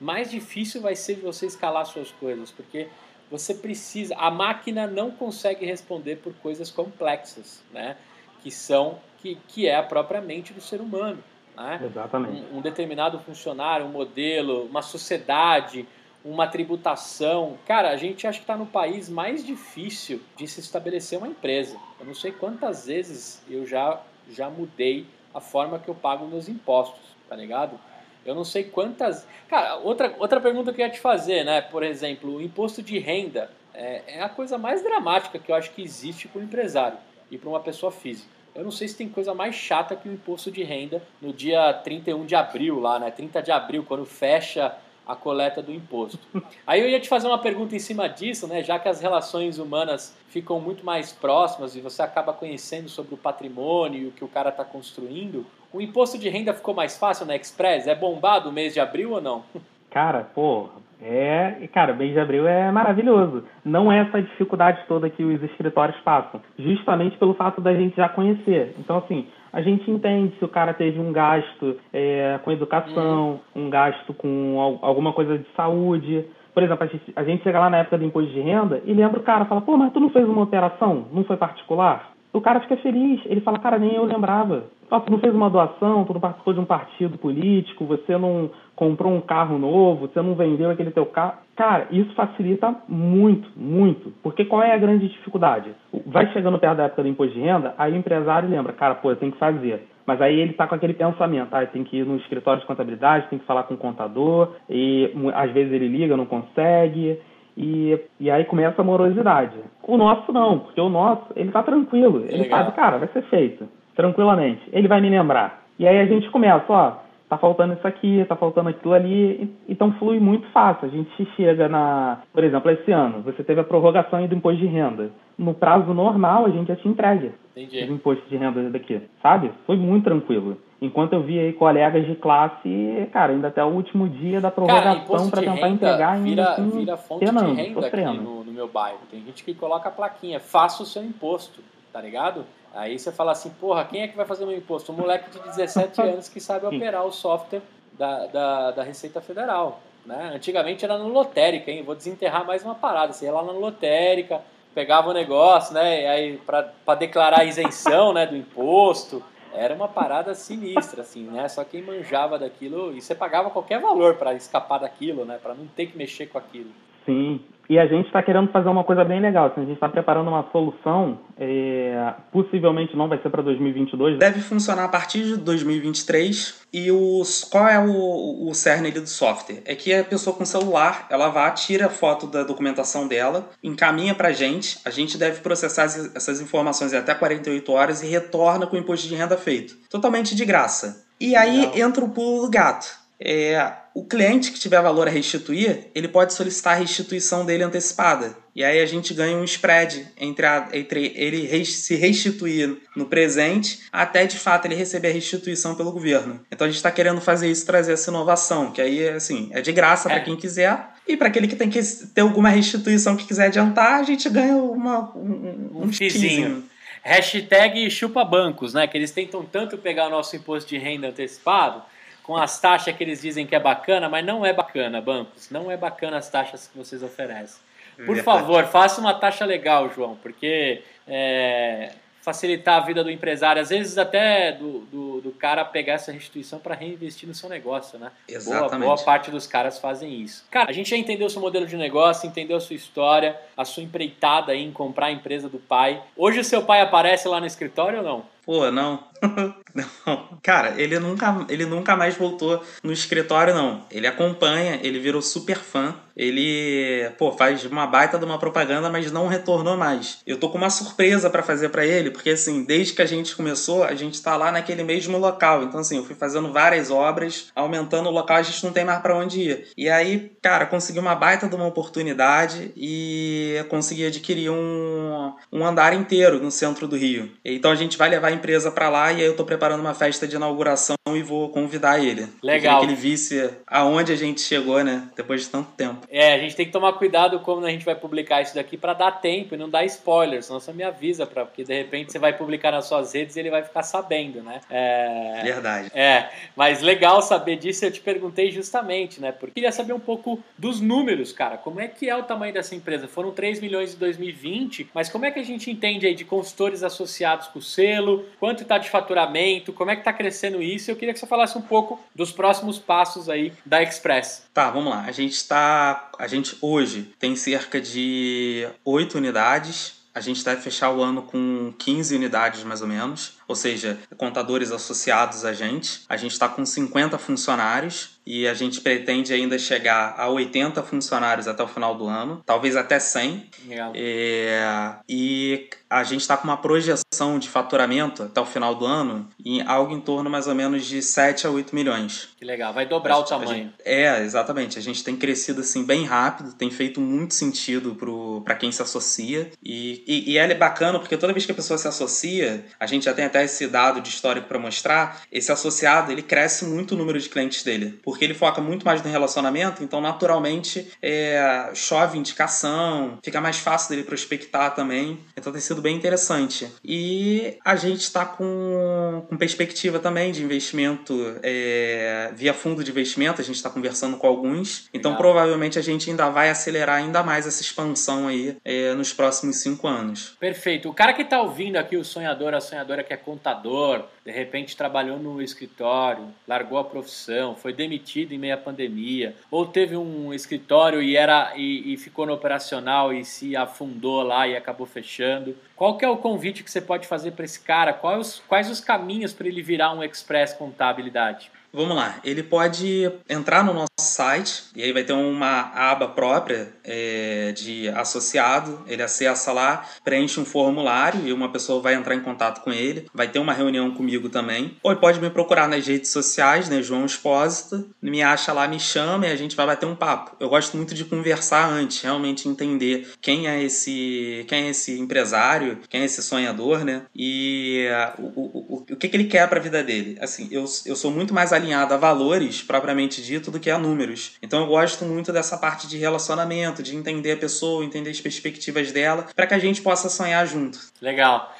[0.00, 2.88] mais difícil vai ser de você escalar suas coisas, porque
[3.30, 4.16] você precisa.
[4.16, 7.96] A máquina não consegue responder por coisas complexas, né?
[8.42, 11.22] Que são que, que é a própria mente do ser humano.
[11.56, 11.80] Né?
[11.84, 12.42] Exatamente.
[12.52, 15.86] Um, um determinado funcionário, um modelo, uma sociedade
[16.24, 17.58] uma tributação.
[17.66, 21.76] Cara, a gente acha que está no país mais difícil de se estabelecer uma empresa.
[21.98, 24.00] Eu não sei quantas vezes eu já,
[24.30, 27.78] já mudei a forma que eu pago meus impostos, tá ligado?
[28.24, 29.26] Eu não sei quantas.
[29.48, 31.60] Cara, outra, outra pergunta que eu ia te fazer, né?
[31.60, 35.70] Por exemplo, o imposto de renda é, é a coisa mais dramática que eu acho
[35.72, 36.98] que existe para o empresário
[37.30, 38.28] e para uma pessoa física.
[38.54, 41.72] Eu não sei se tem coisa mais chata que o imposto de renda no dia
[41.72, 43.10] 31 de abril, lá, né?
[43.10, 46.18] 30 de abril, quando fecha a coleta do imposto.
[46.66, 48.62] Aí eu ia te fazer uma pergunta em cima disso, né?
[48.62, 53.18] Já que as relações humanas ficam muito mais próximas e você acaba conhecendo sobre o
[53.18, 57.26] patrimônio e o que o cara está construindo, o imposto de renda ficou mais fácil
[57.26, 57.86] na Express?
[57.86, 59.44] É bombado o mês de abril ou não?
[59.90, 60.68] Cara, pô,
[61.02, 63.44] é, cara, mês de abril é maravilhoso.
[63.64, 68.08] Não é essa dificuldade toda que os escritórios passam, justamente pelo fato da gente já
[68.08, 68.74] conhecer.
[68.78, 73.70] Então, assim, a gente entende se o cara teve um gasto é, com educação, um
[73.70, 76.24] gasto com alguma coisa de saúde.
[76.52, 78.92] Por exemplo, a gente, a gente chega lá na época do imposto de renda e
[78.92, 81.06] lembra o cara, fala, pô, mas tu não fez uma operação?
[81.12, 82.12] Não foi particular?
[82.32, 84.64] O cara fica feliz, ele fala, cara, nem eu lembrava.
[84.90, 88.50] Ah, tu não fez uma doação, tu não participou de um partido político, você não
[88.74, 91.34] comprou um carro novo, você não vendeu aquele teu carro.
[91.56, 94.12] Cara, isso facilita muito, muito.
[94.22, 95.70] Porque qual é a grande dificuldade?
[96.06, 99.10] Vai chegando perto da época do imposto de renda, aí o empresário lembra, cara, pô,
[99.10, 99.86] eu tenho que fazer.
[100.06, 103.28] Mas aí ele está com aquele pensamento, ah, tem que ir no escritório de contabilidade,
[103.28, 107.18] tem que falar com o contador, e às vezes ele liga, não consegue,
[107.56, 109.56] e, e aí começa a morosidade.
[109.82, 112.24] O nosso não, porque o nosso, ele tá tranquilo.
[112.28, 112.58] Ele Legal.
[112.60, 113.68] sabe, cara, vai ser feito.
[113.94, 114.62] Tranquilamente.
[114.72, 115.62] Ele vai me lembrar.
[115.78, 116.92] E aí a gente começa, ó,
[117.30, 120.88] tá faltando isso aqui, tá faltando aquilo ali, então flui muito fácil.
[120.88, 124.66] A gente chega na, por exemplo, esse ano, você teve a prorrogação do imposto de
[124.66, 125.12] renda.
[125.38, 127.88] No prazo normal, a gente já te entrega Entendi.
[127.88, 129.52] o imposto de renda daqui, sabe?
[129.64, 130.58] Foi muito tranquilo.
[130.82, 135.30] Enquanto eu vi aí colegas de classe, cara, ainda até o último dia da prorrogação
[135.30, 138.66] para tentar entregar ainda vira, assim, vira fonte penando, de renda aqui no, no, meu
[138.66, 138.98] bairro.
[139.08, 141.62] Tem gente que coloca a plaquinha, faça o seu imposto,
[141.92, 142.44] tá ligado?
[142.74, 144.92] Aí você fala assim, porra, quem é que vai fazer meu imposto?
[144.92, 147.62] Um moleque de 17 anos que sabe operar o software
[147.92, 149.80] da, da, da Receita Federal.
[150.04, 150.32] Né?
[150.34, 151.82] Antigamente era no lotérica, hein?
[151.82, 153.12] Vou desenterrar mais uma parada.
[153.12, 154.40] Você ia lá na lotérica,
[154.74, 156.02] pegava o negócio, né?
[156.02, 159.22] E aí para declarar a isenção né, do imposto.
[159.52, 161.48] Era uma parada sinistra, assim, né?
[161.48, 165.38] Só quem manjava daquilo e você pagava qualquer valor para escapar daquilo, né?
[165.42, 166.70] Para não ter que mexer com aquilo.
[167.04, 167.40] Sim,
[167.70, 169.46] e a gente está querendo fazer uma coisa bem legal.
[169.46, 174.18] Assim, a gente está preparando uma solução, é, possivelmente não vai ser para 2022.
[174.18, 176.66] Deve funcionar a partir de 2023.
[176.72, 179.62] E os, qual é o, o cerne do software?
[179.64, 184.16] É que a pessoa com celular, ela vai, tira a foto da documentação dela, encaminha
[184.16, 188.66] para a gente, a gente deve processar essas informações em até 48 horas e retorna
[188.66, 189.76] com o imposto de renda feito.
[189.88, 191.06] Totalmente de graça.
[191.20, 191.88] E aí Legal.
[191.88, 196.32] entra o pulo do gato é, o cliente que tiver valor a restituir, ele pode
[196.32, 198.36] solicitar a restituição dele antecipada.
[198.54, 203.80] E aí a gente ganha um spread entre, a, entre ele se restituir no presente
[203.92, 206.40] até de fato ele receber a restituição pelo governo.
[206.50, 209.72] Então a gente está querendo fazer isso, trazer essa inovação, que aí assim, é de
[209.72, 210.14] graça é.
[210.14, 210.90] para quem quiser.
[211.06, 214.56] E para aquele que tem que ter alguma restituição que quiser adiantar, a gente ganha
[214.56, 216.64] uma, um, um, um fizinho.
[217.02, 218.86] Hashtag chupa bancos, né?
[218.86, 221.82] Que eles tentam tanto pegar o nosso imposto de renda antecipado
[222.30, 225.50] com as taxas que eles dizem que é bacana, mas não é bacana, bancos.
[225.50, 227.60] Não é bacana as taxas que vocês oferecem.
[228.06, 231.90] Por favor, faça uma taxa legal, João, porque é,
[232.22, 236.60] facilitar a vida do empresário, às vezes até do, do, do cara pegar essa restituição
[236.60, 238.12] para reinvestir no seu negócio, né?
[238.28, 238.70] Exatamente.
[238.70, 240.44] Boa, boa parte dos caras fazem isso.
[240.52, 243.64] Cara, a gente já entendeu o seu modelo de negócio, entendeu a sua história, a
[243.64, 246.00] sua empreitada em comprar a empresa do pai.
[246.16, 248.24] Hoje o seu pai aparece lá no escritório ou não?
[248.44, 249.04] Pô, não.
[249.74, 250.38] não.
[250.42, 253.84] Cara, ele nunca, ele nunca mais voltou no escritório, não.
[253.90, 255.94] Ele acompanha, ele virou super fã.
[256.16, 260.18] Ele, pô, faz uma baita de uma propaganda, mas não retornou mais.
[260.26, 263.34] Eu tô com uma surpresa para fazer para ele, porque assim, desde que a gente
[263.34, 265.62] começou, a gente tá lá naquele mesmo local.
[265.62, 269.00] Então, assim, eu fui fazendo várias obras, aumentando o local, a gente não tem mais
[269.00, 269.68] para onde ir.
[269.78, 275.94] E aí, cara, consegui uma baita de uma oportunidade e consegui adquirir um, um andar
[275.94, 277.30] inteiro no centro do Rio.
[277.42, 279.94] Então a gente vai levar a empresa para lá e aí eu tô preparando uma
[279.94, 282.26] festa de inauguração e vou convidar ele.
[282.42, 282.80] Legal.
[282.80, 285.08] Que ele visse aonde a gente chegou, né?
[285.16, 286.06] Depois de tanto tempo.
[286.08, 288.94] É, a gente tem que tomar cuidado como a gente vai publicar isso daqui para
[288.94, 292.18] dar tempo e não dar spoilers, senão você me avisa, pra, porque de repente você
[292.18, 294.60] vai publicar nas suas redes e ele vai ficar sabendo, né?
[294.70, 295.42] É...
[295.42, 295.90] Verdade.
[295.94, 299.32] É, mas legal saber disso, eu te perguntei justamente, né?
[299.32, 301.56] Porque queria saber um pouco dos números, cara.
[301.56, 303.08] Como é que é o tamanho dessa empresa?
[303.08, 306.82] Foram 3 milhões em 2020, mas como é que a gente entende aí de consultores
[306.82, 308.19] associados com o selo?
[308.38, 309.72] Quanto está de faturamento?
[309.72, 310.90] Como é que está crescendo isso?
[310.90, 314.44] Eu queria que você falasse um pouco dos próximos passos aí da Express.
[314.52, 315.02] Tá, vamos lá.
[315.02, 320.00] A gente está, a gente hoje tem cerca de oito unidades.
[320.12, 323.38] A gente deve fechar o ano com 15 unidades mais ou menos.
[323.50, 326.02] Ou seja, contadores associados a gente.
[326.08, 331.48] A gente está com 50 funcionários e a gente pretende ainda chegar a 80 funcionários
[331.48, 333.50] até o final do ano, talvez até 100.
[333.66, 333.92] Legal.
[333.96, 339.28] É, e a gente está com uma projeção de faturamento até o final do ano
[339.44, 342.28] em algo em torno mais ou menos de 7 a 8 milhões.
[342.38, 343.50] Que legal, vai dobrar A o tamanho.
[343.64, 344.78] gente- é, exatamente.
[344.78, 347.96] A gente tem crescido assim bem rápido, tem feito muito sentido
[348.44, 349.50] para quem se associa.
[349.60, 353.06] E, e, e é bacana porque toda vez que a pessoa se associa, a gente
[353.06, 356.98] já tem até esse dado de histórico para mostrar, esse associado ele cresce muito o
[356.98, 357.98] número de clientes dele.
[358.02, 363.90] Porque ele foca muito mais no relacionamento, então naturalmente é, chove indicação, fica mais fácil
[363.90, 365.18] dele prospectar também.
[365.36, 366.70] Então tem sido bem interessante.
[366.84, 373.40] E a gente está com, com perspectiva também de investimento é, via fundo de investimento,
[373.40, 374.88] a gente está conversando com alguns.
[374.92, 375.22] Então Legal.
[375.22, 379.86] provavelmente a gente ainda vai acelerar ainda mais essa expansão aí é, nos próximos cinco
[379.86, 380.36] anos.
[380.38, 380.88] Perfeito.
[380.88, 384.76] O cara que está ouvindo aqui, o sonhador, a sonhadora que é contador, de repente
[384.76, 390.34] trabalhou no escritório, largou a profissão, foi demitido em meio à pandemia, ou teve um
[390.34, 395.56] escritório e era e, e ficou no operacional e se afundou lá e acabou fechando.
[395.76, 397.92] Qual que é o convite que você pode fazer para esse cara?
[397.92, 401.50] Quais quais os caminhos para ele virar um express contabilidade?
[401.72, 406.72] Vamos lá, ele pode entrar no nosso site e aí vai ter uma aba própria
[406.84, 408.82] é, de associado.
[408.86, 413.06] Ele acessa lá, preenche um formulário e uma pessoa vai entrar em contato com ele.
[413.14, 414.76] Vai ter uma reunião comigo também.
[414.82, 417.88] Ou ele pode me procurar nas redes sociais, né, João Expósito.
[418.02, 420.36] Me acha lá, me chama e a gente vai bater um papo.
[420.40, 425.78] Eu gosto muito de conversar antes, realmente entender quem é esse, quem é esse empresário,
[425.88, 427.02] quem é esse sonhador, né?
[427.14, 427.86] E
[428.18, 430.16] uh, o, o, o, o que, que ele quer para a vida dele.
[430.20, 434.32] Assim, eu, eu sou muito mais alinhado a valores, propriamente dito, do que a números.
[434.42, 438.90] Então eu gosto muito dessa parte de relacionamento, de entender a pessoa, entender as perspectivas
[438.90, 440.78] dela, para que a gente possa sonhar junto.
[441.00, 441.54] Legal.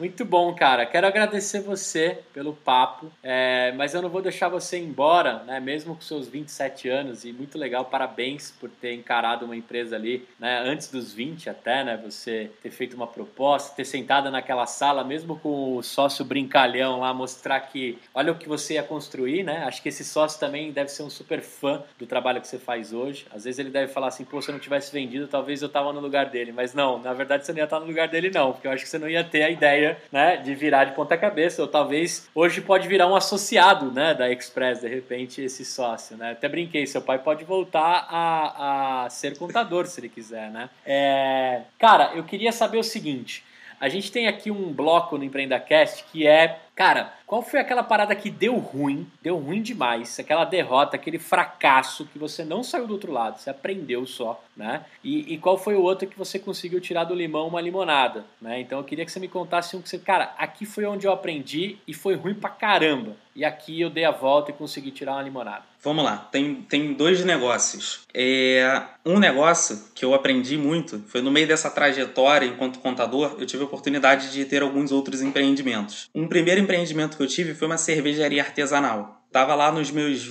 [0.00, 0.86] Muito bom, cara.
[0.86, 5.60] Quero agradecer você pelo papo, é, mas eu não vou deixar você embora, né?
[5.60, 7.84] Mesmo com seus 27 anos e muito legal.
[7.84, 10.58] Parabéns por ter encarado uma empresa ali, né?
[10.64, 12.00] Antes dos 20 até, né?
[12.02, 17.12] Você ter feito uma proposta, ter sentado naquela sala, mesmo com o sócio brincalhão lá,
[17.12, 19.64] mostrar que olha o que você ia construir, né?
[19.64, 22.94] Acho que esse sócio também deve ser um super fã do trabalho que você faz
[22.94, 23.26] hoje.
[23.30, 25.92] Às vezes ele deve falar assim, pô, se eu não tivesse vendido, talvez eu tava
[25.92, 26.52] no lugar dele.
[26.52, 28.84] Mas não, na verdade você não ia estar no lugar dele não, porque eu acho
[28.84, 32.28] que você não ia ter a ideia né, de virar de ponta cabeça, ou talvez
[32.34, 36.86] hoje pode virar um associado, né, da Express, de repente, esse sócio, né, até brinquei,
[36.86, 40.68] seu pai pode voltar a, a ser contador, se ele quiser, né.
[40.84, 43.44] É, cara, eu queria saber o seguinte,
[43.80, 48.16] a gente tem aqui um bloco no EmpreendaCast que é, cara, qual foi aquela parada
[48.16, 52.94] que deu ruim, deu ruim demais, aquela derrota, aquele fracasso que você não saiu do
[52.94, 54.86] outro lado, você aprendeu só, né?
[55.04, 58.60] E, e qual foi o outro que você conseguiu tirar do limão uma limonada, né?
[58.60, 61.12] Então eu queria que você me contasse um que você, cara, aqui foi onde eu
[61.12, 63.14] aprendi e foi ruim pra caramba.
[63.36, 65.62] E aqui eu dei a volta e consegui tirar uma limonada.
[65.82, 68.00] Vamos lá, tem, tem dois negócios.
[68.12, 73.46] É, um negócio que eu aprendi muito foi no meio dessa trajetória enquanto contador, eu
[73.46, 76.10] tive a oportunidade de ter alguns outros empreendimentos.
[76.14, 79.26] Um primeiro empreendimento que eu tive foi uma cervejaria artesanal.
[79.32, 80.22] Tava lá nos meus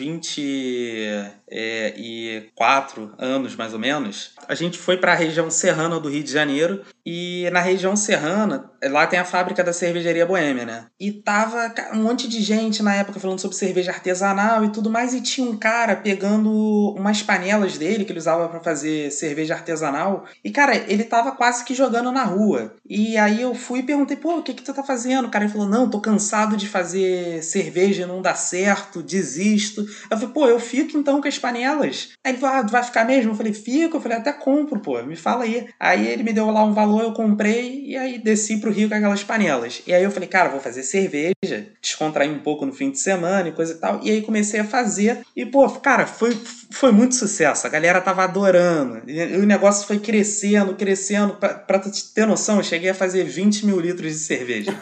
[1.52, 4.34] 24 anos, mais ou menos.
[4.48, 8.72] A gente foi para a região serrana do Rio de Janeiro e na região serrana,
[8.84, 10.86] lá tem a fábrica da cervejaria Boêmia, né?
[11.00, 15.14] E tava um monte de gente na época falando sobre cerveja artesanal e tudo mais
[15.14, 16.50] e tinha um cara pegando
[16.98, 21.66] umas panelas dele que ele usava para fazer cerveja artesanal e cara, ele tava quase
[21.66, 22.76] que jogando na rua.
[22.88, 25.50] E aí eu fui e perguntei: "Pô, o que que tu tá fazendo?" O cara
[25.50, 29.82] falou: "Não, tô cansado de fazer cerveja, não dá certo." desisto.
[30.10, 32.10] Eu falei, pô, eu fico então com as panelas.
[32.24, 33.32] Aí ele falou, ah, vai ficar mesmo?
[33.32, 33.98] Eu falei, fico.
[33.98, 35.68] Eu falei, até compro, pô, me fala aí.
[35.80, 38.96] Aí ele me deu lá um valor, eu comprei e aí desci pro Rio com
[38.96, 39.82] aquelas panelas.
[39.88, 43.50] E aí eu falei, cara, vou fazer cerveja, descontrair um pouco no fim de semana
[43.50, 44.00] e coisa e tal.
[44.04, 45.22] E aí comecei a fazer.
[45.36, 46.38] E, pô, cara, foi,
[46.72, 47.66] foi muito sucesso.
[47.66, 49.02] A galera tava adorando.
[49.08, 51.36] E o negócio foi crescendo, crescendo.
[51.36, 51.80] Pra, pra
[52.14, 54.78] ter noção, eu cheguei a fazer 20 mil litros de cerveja.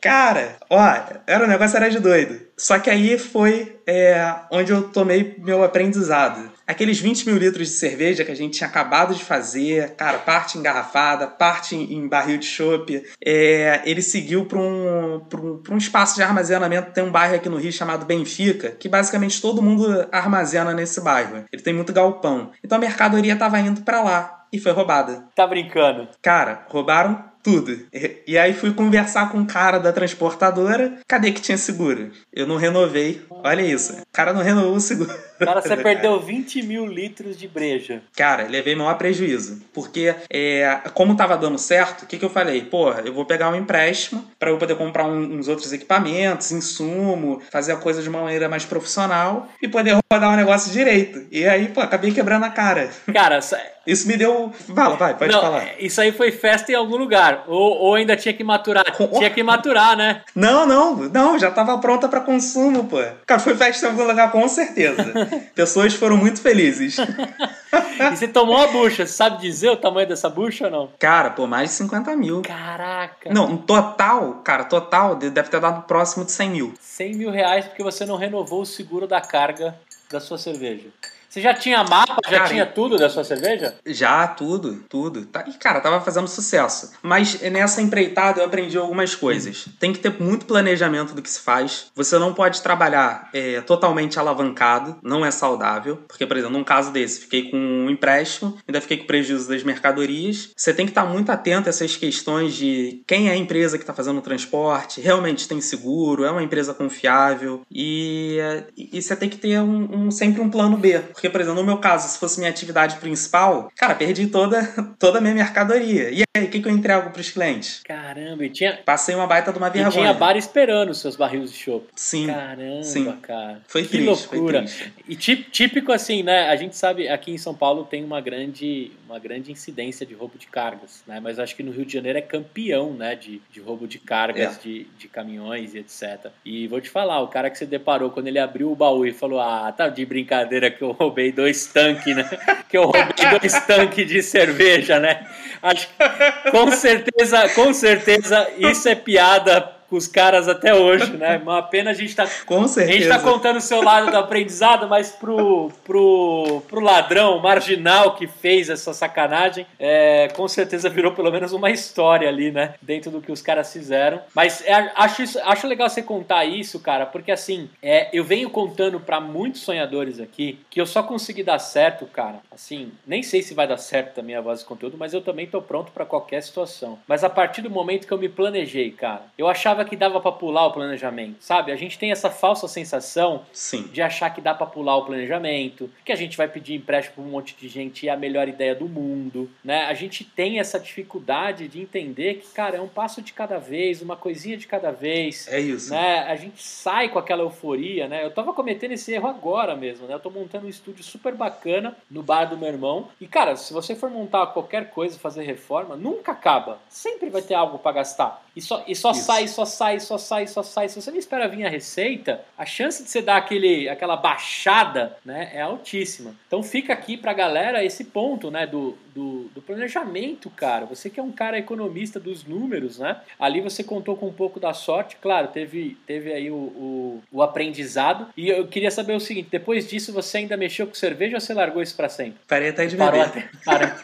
[0.00, 0.80] Cara, ó,
[1.26, 2.40] era um negócio era de doido.
[2.56, 6.50] Só que aí foi é, onde eu tomei meu aprendizado.
[6.66, 10.58] Aqueles 20 mil litros de cerveja que a gente tinha acabado de fazer, cara, parte
[10.58, 16.22] engarrafada, parte em barril de chopp, é, ele seguiu para um, um, um espaço de
[16.22, 16.92] armazenamento.
[16.92, 21.44] Tem um bairro aqui no Rio chamado Benfica, que basicamente todo mundo armazena nesse bairro.
[21.52, 22.50] Ele tem muito galpão.
[22.64, 25.24] Então a mercadoria estava indo para lá e foi roubada.
[25.36, 26.08] Tá brincando?
[26.20, 27.78] Cara, roubaram tudo.
[27.92, 30.98] E, e, aí fui conversar com o cara da transportadora.
[31.06, 32.10] Cadê que tinha seguro?
[32.32, 33.22] Eu não renovei.
[33.30, 33.92] Olha isso.
[33.92, 35.16] O cara não renovou o seguro.
[35.38, 38.02] Cara, você perdeu 20 mil litros de breja.
[38.16, 39.62] Cara, levei maior prejuízo.
[39.72, 42.62] Porque, é, como tava dando certo, o que, que eu falei?
[42.62, 47.42] Pô, eu vou pegar um empréstimo para eu poder comprar um, uns outros equipamentos, insumo,
[47.50, 51.26] fazer a coisa de uma maneira mais profissional e poder rodar um negócio direito.
[51.30, 52.90] E aí, pô, acabei quebrando a cara.
[53.12, 53.40] Cara,
[53.86, 54.52] isso me deu.
[54.74, 55.74] Fala, vai, pode não, falar.
[55.78, 57.35] Isso aí foi festa em algum lugar.
[57.46, 58.84] Ou, ou ainda tinha que maturar.
[59.16, 60.22] Tinha que maturar, né?
[60.34, 62.98] Não, não, não, já tava pronta para consumo, pô.
[63.26, 65.04] Cara, foi festa em algum lugar com certeza.
[65.54, 66.96] Pessoas foram muito felizes.
[68.00, 70.90] e você tomou uma bucha, você sabe dizer o tamanho dessa bucha ou não?
[70.98, 72.42] Cara, pô, mais de 50 mil.
[72.42, 73.32] Caraca.
[73.32, 76.74] Não, total, cara, total deve ter dado próximo de 100 mil.
[76.80, 79.74] 100 mil reais porque você não renovou o seguro da carga
[80.10, 80.88] da sua cerveja.
[81.36, 83.74] Você já tinha mapa, já cara, tinha tudo da sua cerveja?
[83.84, 85.26] Já, tudo, tudo.
[85.26, 86.92] Tá, e, cara, tava fazendo sucesso.
[87.02, 89.68] Mas nessa empreitada eu aprendi algumas coisas.
[89.78, 91.88] Tem que ter muito planejamento do que se faz.
[91.94, 95.98] Você não pode trabalhar é, totalmente alavancado, não é saudável.
[96.08, 99.62] Porque, por exemplo, num caso desse, fiquei com um empréstimo, ainda fiquei com prejuízo das
[99.62, 100.52] mercadorias.
[100.56, 103.82] Você tem que estar muito atento a essas questões de quem é a empresa que
[103.82, 107.60] está fazendo o transporte, realmente tem seguro, é uma empresa confiável.
[107.70, 108.38] E,
[108.74, 110.98] e, você tem que ter um, um sempre um plano B.
[111.00, 114.62] Porque porque, por exemplo, no meu caso, se fosse minha atividade principal, cara, perdi toda,
[114.98, 116.10] toda a minha mercadoria.
[116.10, 117.80] E aí, o que, que eu entrego pros clientes?
[117.84, 118.78] Caramba, e tinha.
[118.84, 119.88] Passei uma baita de uma vergonha.
[119.88, 121.86] E tinha bar esperando os seus barris de chopp.
[121.94, 122.26] Sim.
[122.26, 123.12] Caramba, sim.
[123.22, 123.60] cara.
[123.66, 124.66] Foi que triste, loucura.
[124.66, 124.92] Foi triste.
[125.08, 126.48] E típico assim, né?
[126.48, 130.38] A gente sabe, aqui em São Paulo tem uma grande, uma grande incidência de roubo
[130.38, 131.20] de cargas, né?
[131.20, 133.14] Mas acho que no Rio de Janeiro é campeão, né?
[133.14, 134.60] De, de roubo de cargas, é.
[134.62, 136.30] de, de caminhões e etc.
[136.44, 139.12] E vou te falar, o cara que você deparou quando ele abriu o baú e
[139.12, 142.28] falou: Ah, tá de brincadeira que eu roubei roubei dois tanques, né?
[142.68, 145.26] Que eu roubei dois tanques de cerveja, né?
[145.62, 151.38] Acho que com certeza, com certeza isso é piada com os caras até hoje, né?
[151.38, 152.26] Uma pena a gente tá.
[152.46, 152.96] Com certeza.
[152.96, 158.14] A gente tá contando o seu lado do aprendizado, mas pro, pro, pro ladrão marginal
[158.14, 162.74] que fez essa sacanagem, é, com certeza virou pelo menos uma história ali, né?
[162.80, 164.20] Dentro do que os caras fizeram.
[164.34, 168.50] Mas é, acho, isso, acho legal você contar isso, cara, porque assim, é, eu venho
[168.50, 172.40] contando para muitos sonhadores aqui que eu só consegui dar certo, cara.
[172.50, 175.46] Assim, nem sei se vai dar certo também a voz de conteúdo, mas eu também
[175.46, 176.98] tô pronto para qualquer situação.
[177.06, 180.20] Mas a partir do momento que eu me planejei, cara, eu achava achava que dava
[180.20, 181.70] para pular o planejamento, sabe?
[181.70, 183.82] A gente tem essa falsa sensação Sim.
[183.92, 187.24] de achar que dá para pular o planejamento, que a gente vai pedir empréstimo para
[187.24, 189.84] um monte de gente e é a melhor ideia do mundo, né?
[189.84, 194.00] A gente tem essa dificuldade de entender que, cara, é um passo de cada vez,
[194.00, 195.46] uma coisinha de cada vez.
[195.48, 195.90] É isso.
[195.90, 196.20] Né?
[196.20, 198.24] A gente sai com aquela euforia, né?
[198.24, 200.14] Eu tava cometendo esse erro agora mesmo, né?
[200.14, 203.08] Eu tô montando um estúdio super bacana no bar do meu irmão.
[203.20, 206.78] E, cara, se você for montar qualquer coisa, fazer reforma, nunca acaba.
[206.88, 208.46] Sempre vai ter algo para gastar.
[208.56, 210.88] E só, e só sai, só sai, só sai, só sai.
[210.88, 215.16] Se você não espera vir a receita, a chance de você dar aquele, aquela baixada
[215.24, 216.34] né, é altíssima.
[216.46, 220.86] Então fica aqui pra galera esse ponto né, do, do, do, planejamento, cara.
[220.86, 223.20] Você que é um cara economista dos números, né?
[223.38, 227.42] Ali você contou com um pouco da sorte, claro, teve, teve aí o, o, o
[227.42, 228.28] aprendizado.
[228.36, 231.52] E eu queria saber o seguinte: depois disso você ainda mexeu com cerveja ou você
[231.52, 232.40] largou isso pra sempre?
[232.48, 233.10] Parei até de beber.
[233.10, 233.48] Parou até.
[233.64, 233.88] Parou.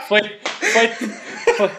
[0.08, 0.22] foi,
[0.72, 0.88] foi,
[1.56, 1.70] foi,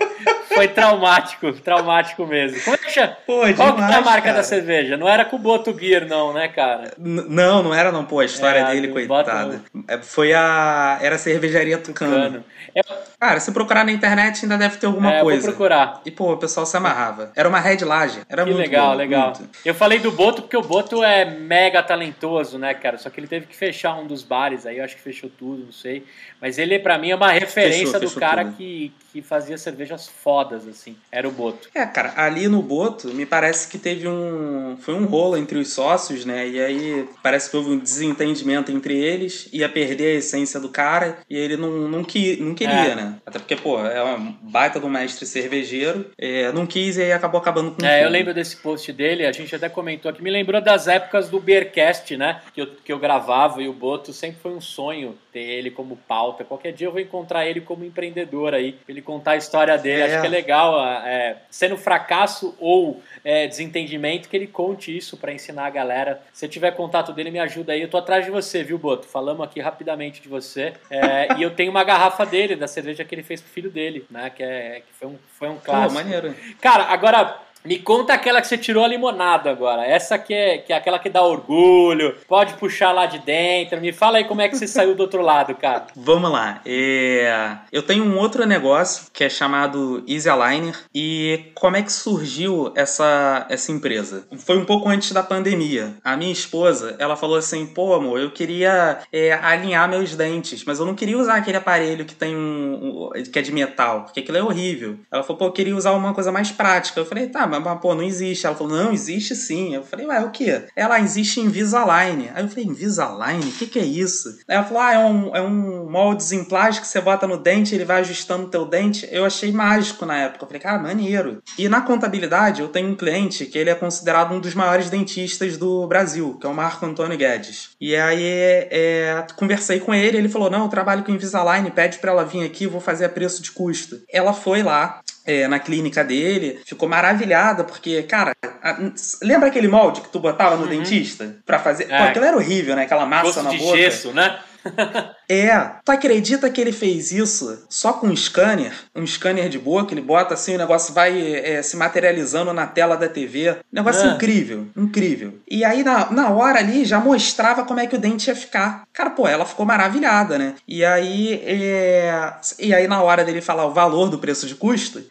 [0.60, 2.62] foi traumático, traumático mesmo.
[2.62, 3.18] Como é que chama?
[3.26, 4.38] Pô, Qual demais, que é a marca cara.
[4.38, 4.98] da cerveja?
[4.98, 6.92] Não era com o Boto Gear, não, né, cara?
[6.98, 9.62] N não, não era não, pô, a história é, dele, coitado.
[9.74, 10.02] Bota...
[10.02, 11.00] Foi a...
[11.02, 12.12] era a cervejaria Tucano.
[12.14, 12.46] Tucano.
[12.76, 12.82] É...
[13.20, 15.42] Cara, se procurar na internet ainda deve ter alguma é, coisa.
[15.42, 16.02] Vou procurar.
[16.06, 17.32] E, pô, o pessoal se amarrava.
[17.36, 18.22] Era uma Red Laje.
[18.30, 19.34] Era que muito legal, bom, legal.
[19.38, 19.50] Muito.
[19.66, 22.98] Eu falei do Boto porque o Boto é mega talentoso, né, cara?
[22.98, 25.66] Só que ele teve que fechar um dos bares aí, eu acho que fechou tudo,
[25.66, 26.06] não sei.
[26.42, 30.08] Mas ele, para mim, é uma referência fechou, do fechou cara que, que fazia cervejas
[30.08, 31.70] fodas fodas, assim, era o Boto.
[31.74, 34.78] É, cara, ali no Boto, me parece que teve um.
[34.80, 36.48] Foi um rolo entre os sócios, né?
[36.48, 41.20] E aí parece que houve um desentendimento entre eles, ia perder a essência do cara,
[41.30, 42.96] e ele não, não, que, não queria, é.
[42.96, 43.16] né?
[43.26, 47.40] Até porque, pô, é uma baita do mestre cervejeiro, é, não quis e aí acabou
[47.40, 50.62] acabando com É, eu lembro desse post dele, a gente até comentou aqui, me lembrou
[50.62, 52.42] das épocas do Beercast, né?
[52.54, 55.96] Que eu, que eu gravava e o Boto sempre foi um sonho ter ele como
[55.96, 56.44] pauta.
[56.44, 60.02] Qualquer dia eu vou encontrar ele como empreendedor aí, ele contar a história dele.
[60.02, 60.06] É.
[60.06, 65.34] Acho que é legal, é, sendo fracasso ou é, desentendimento, que ele conte isso para
[65.34, 66.22] ensinar a galera.
[66.32, 67.82] Se tiver contato dele, me ajuda aí.
[67.82, 69.08] Eu tô atrás de você, viu, Boto?
[69.08, 70.74] Falamos aqui rapidamente de você.
[70.90, 74.06] É, e eu tenho uma garrafa dele, da cerveja que ele fez pro filho dele,
[74.10, 74.30] né?
[74.30, 76.00] Que, é, que foi, um, foi um clássico.
[76.00, 76.36] Pô, maneiro.
[76.62, 79.86] Cara, agora me conta aquela que você tirou a limonada agora.
[79.86, 82.16] Essa que é, que é aquela que dá orgulho.
[82.28, 83.82] Pode puxar lá de dentro.
[83.82, 85.88] Me fala aí como é que você saiu do outro lado, cara.
[85.96, 86.62] Vamos lá.
[86.66, 87.58] É...
[87.72, 90.76] Eu tenho um outro negócio que é chamado Easy Aligner.
[90.94, 94.26] E como é que surgiu essa, essa empresa?
[94.38, 95.96] Foi um pouco antes da pandemia.
[96.04, 100.80] A minha esposa, ela falou assim: pô, amor, eu queria é, alinhar meus dentes, mas
[100.80, 103.24] eu não queria usar aquele aparelho que tem um, um.
[103.24, 104.98] que é de metal, porque aquilo é horrível.
[105.12, 107.00] Ela falou: pô, eu queria usar uma coisa mais prática.
[107.00, 108.46] Eu falei: tá, mas, mas, pô, não existe.
[108.46, 109.74] Ela falou, não, existe sim.
[109.76, 110.64] Eu falei, ué, o quê?
[110.76, 112.30] Ela, existe Invisalign.
[112.34, 113.44] Aí eu falei, Invisalign?
[113.50, 114.30] O que, que é isso?
[114.48, 117.76] Aí ela falou, ah, é um, é um moldezinho plástico que você bota no dente,
[117.76, 119.08] ele vai ajustando o teu dente.
[119.12, 120.44] Eu achei mágico na época.
[120.44, 121.42] Eu falei, cara, maneiro.
[121.58, 125.58] E na contabilidade, eu tenho um cliente que ele é considerado um dos maiores dentistas
[125.58, 127.72] do Brasil, que é o Marco Antônio Guedes.
[127.80, 132.12] E aí, é, conversei com ele, ele falou, não, eu trabalho com Invisalign, pede pra
[132.12, 134.02] ela vir aqui, vou fazer a preço de custo.
[134.12, 138.78] Ela foi lá, é, na clínica dele, ficou maravilhada, porque, cara, a,
[139.22, 140.70] lembra aquele molde que tu botava no uhum.
[140.70, 141.92] dentista para fazer?
[141.92, 141.98] É.
[141.98, 142.84] Pô, aquilo era horrível, né?
[142.84, 143.78] Aquela massa Gosto na de boca.
[143.78, 144.40] gesso, né?
[145.30, 148.74] é, tu acredita que ele fez isso só com um scanner?
[148.96, 152.96] Um scanner de boca, ele bota assim, o negócio vai é, se materializando na tela
[152.96, 153.58] da TV.
[153.72, 154.14] Negócio é.
[154.14, 155.36] incrível, incrível.
[155.50, 158.84] E aí, na, na hora ali, já mostrava como é que o dente ia ficar.
[158.94, 160.56] Cara, pô, ela ficou maravilhada, né?
[160.68, 162.34] E aí, é...
[162.58, 165.02] e aí na hora dele falar o valor do preço de custo,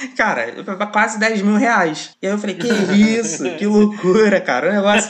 [0.16, 0.52] Cara,
[0.92, 2.10] quase 10 mil reais.
[2.20, 3.44] E aí eu falei, que isso?
[3.56, 4.70] Que loucura, cara.
[4.70, 5.08] O negócio.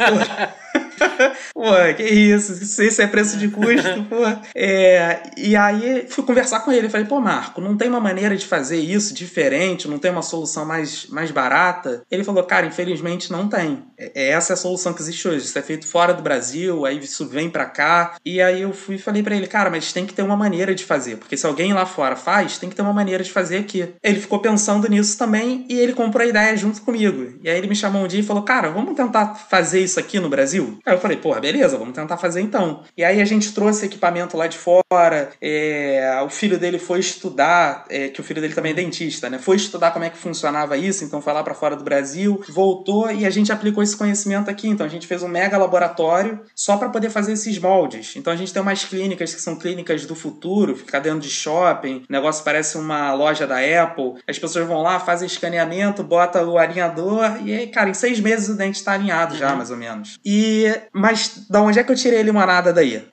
[1.54, 1.62] pô,
[1.96, 4.22] que isso, isso é preço de custo, pô.
[4.54, 8.46] É, e aí fui conversar com ele, falei, pô, Marco, não tem uma maneira de
[8.46, 12.02] fazer isso diferente, não tem uma solução mais, mais barata?
[12.10, 13.84] Ele falou, cara, infelizmente não tem.
[13.98, 15.44] É, é essa é a solução que existe hoje.
[15.44, 18.16] Isso é feito fora do Brasil, aí isso vem para cá.
[18.24, 20.74] E aí eu fui e falei para ele, cara, mas tem que ter uma maneira
[20.74, 23.58] de fazer, porque se alguém lá fora faz, tem que ter uma maneira de fazer
[23.58, 23.88] aqui.
[24.02, 27.38] Ele ficou pensando nisso também e ele comprou a ideia junto comigo.
[27.42, 30.18] E aí ele me chamou um dia e falou, cara, vamos tentar fazer isso aqui
[30.18, 30.78] no Brasil?
[30.84, 32.82] Aí eu falei, porra, beleza, vamos tentar fazer então.
[32.96, 37.84] E aí a gente trouxe equipamento lá de fora, é, o filho dele foi estudar,
[37.88, 39.38] é, que o filho dele também é dentista, né?
[39.38, 43.10] Foi estudar como é que funcionava isso, então foi lá para fora do Brasil, voltou
[43.10, 44.68] e a gente aplicou esse conhecimento aqui.
[44.68, 48.16] Então a gente fez um mega laboratório só para poder fazer esses moldes.
[48.16, 52.04] Então a gente tem umas clínicas que são clínicas do futuro, fica dentro de shopping,
[52.08, 54.14] o negócio parece uma loja da Apple.
[54.26, 58.48] As pessoas vão lá, fazem escaneamento, bota o alinhador e aí, cara, em seis meses
[58.48, 59.56] o dente está alinhado já, uhum.
[59.56, 60.18] mais ou menos.
[60.24, 63.04] E mas da onde é que eu tirei a limonada daí?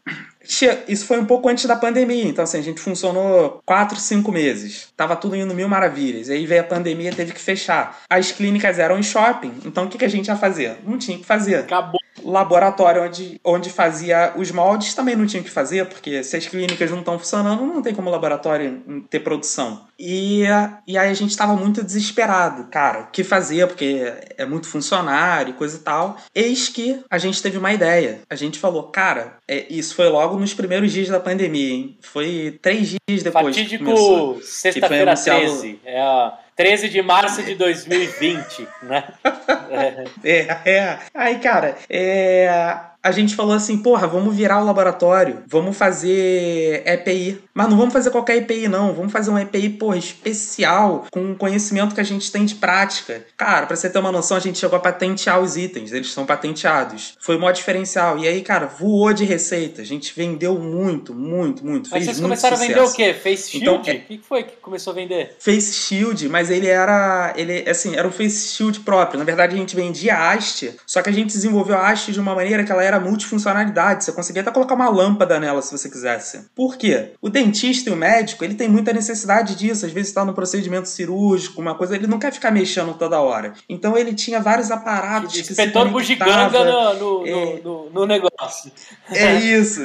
[0.87, 4.89] Isso foi um pouco antes da pandemia, então assim, a gente funcionou quatro, cinco meses.
[4.95, 6.29] Tava tudo indo mil maravilhas.
[6.29, 8.01] Aí veio a pandemia, teve que fechar.
[8.09, 10.77] As clínicas eram em shopping, então o que, que a gente ia fazer?
[10.85, 11.55] Não tinha que fazer.
[11.55, 16.35] Acabou laboratório onde, onde fazia os moldes também não tinha o que fazer, porque se
[16.35, 19.85] as clínicas não estão funcionando, não tem como laboratório ter produção.
[19.97, 20.43] E,
[20.87, 25.51] e aí a gente estava muito desesperado, cara, o que fazer, porque é muito funcionário
[25.51, 26.17] e coisa e tal.
[26.33, 28.21] Eis que a gente teve uma ideia.
[28.29, 31.97] A gente falou, cara, é, isso foi logo nos primeiros dias da pandemia, hein?
[32.01, 33.55] Foi três dias depois.
[33.55, 35.79] Fatídico sexta-feira 13.
[35.85, 39.03] É a 13 de março de 2020, né?
[40.23, 40.99] É, é.
[41.15, 47.43] Aí, cara, é a gente falou assim, porra, vamos virar o laboratório, vamos fazer EPI.
[47.53, 48.93] Mas não vamos fazer qualquer EPI, não.
[48.93, 53.25] Vamos fazer um EPI, porra, especial, com o conhecimento que a gente tem de prática.
[53.35, 56.25] Cara, pra você ter uma noção, a gente chegou a patentear os itens, eles são
[56.25, 57.15] patenteados.
[57.19, 58.17] Foi o maior diferencial.
[58.17, 59.81] E aí, cara, voou de receita.
[59.81, 61.89] A gente vendeu muito, muito, muito.
[61.91, 62.79] Mas vocês começaram sucesso.
[62.79, 63.13] a vender o quê?
[63.13, 63.89] Face então, Shield?
[63.89, 64.03] Então, é...
[64.03, 65.35] O que foi que começou a vender?
[65.39, 69.19] Face Shield, mas ele era, ele, assim, era um Face Shield próprio.
[69.19, 72.33] Na verdade, a gente vendia haste, só que a gente desenvolveu a haste de uma
[72.33, 74.03] maneira que ela era era multifuncionalidade.
[74.03, 76.45] Você conseguia até colocar uma lâmpada nela se você quisesse.
[76.55, 77.13] Por quê?
[77.21, 79.85] O dentista e o médico, ele tem muita necessidade disso.
[79.85, 83.53] Às vezes está no procedimento cirúrgico, uma coisa, ele não quer ficar mexendo toda hora.
[83.67, 87.61] Então ele tinha vários aparatos que Inspetor bugiganga no, no, é...
[87.61, 88.71] no, no, negócio.
[89.09, 89.81] É isso.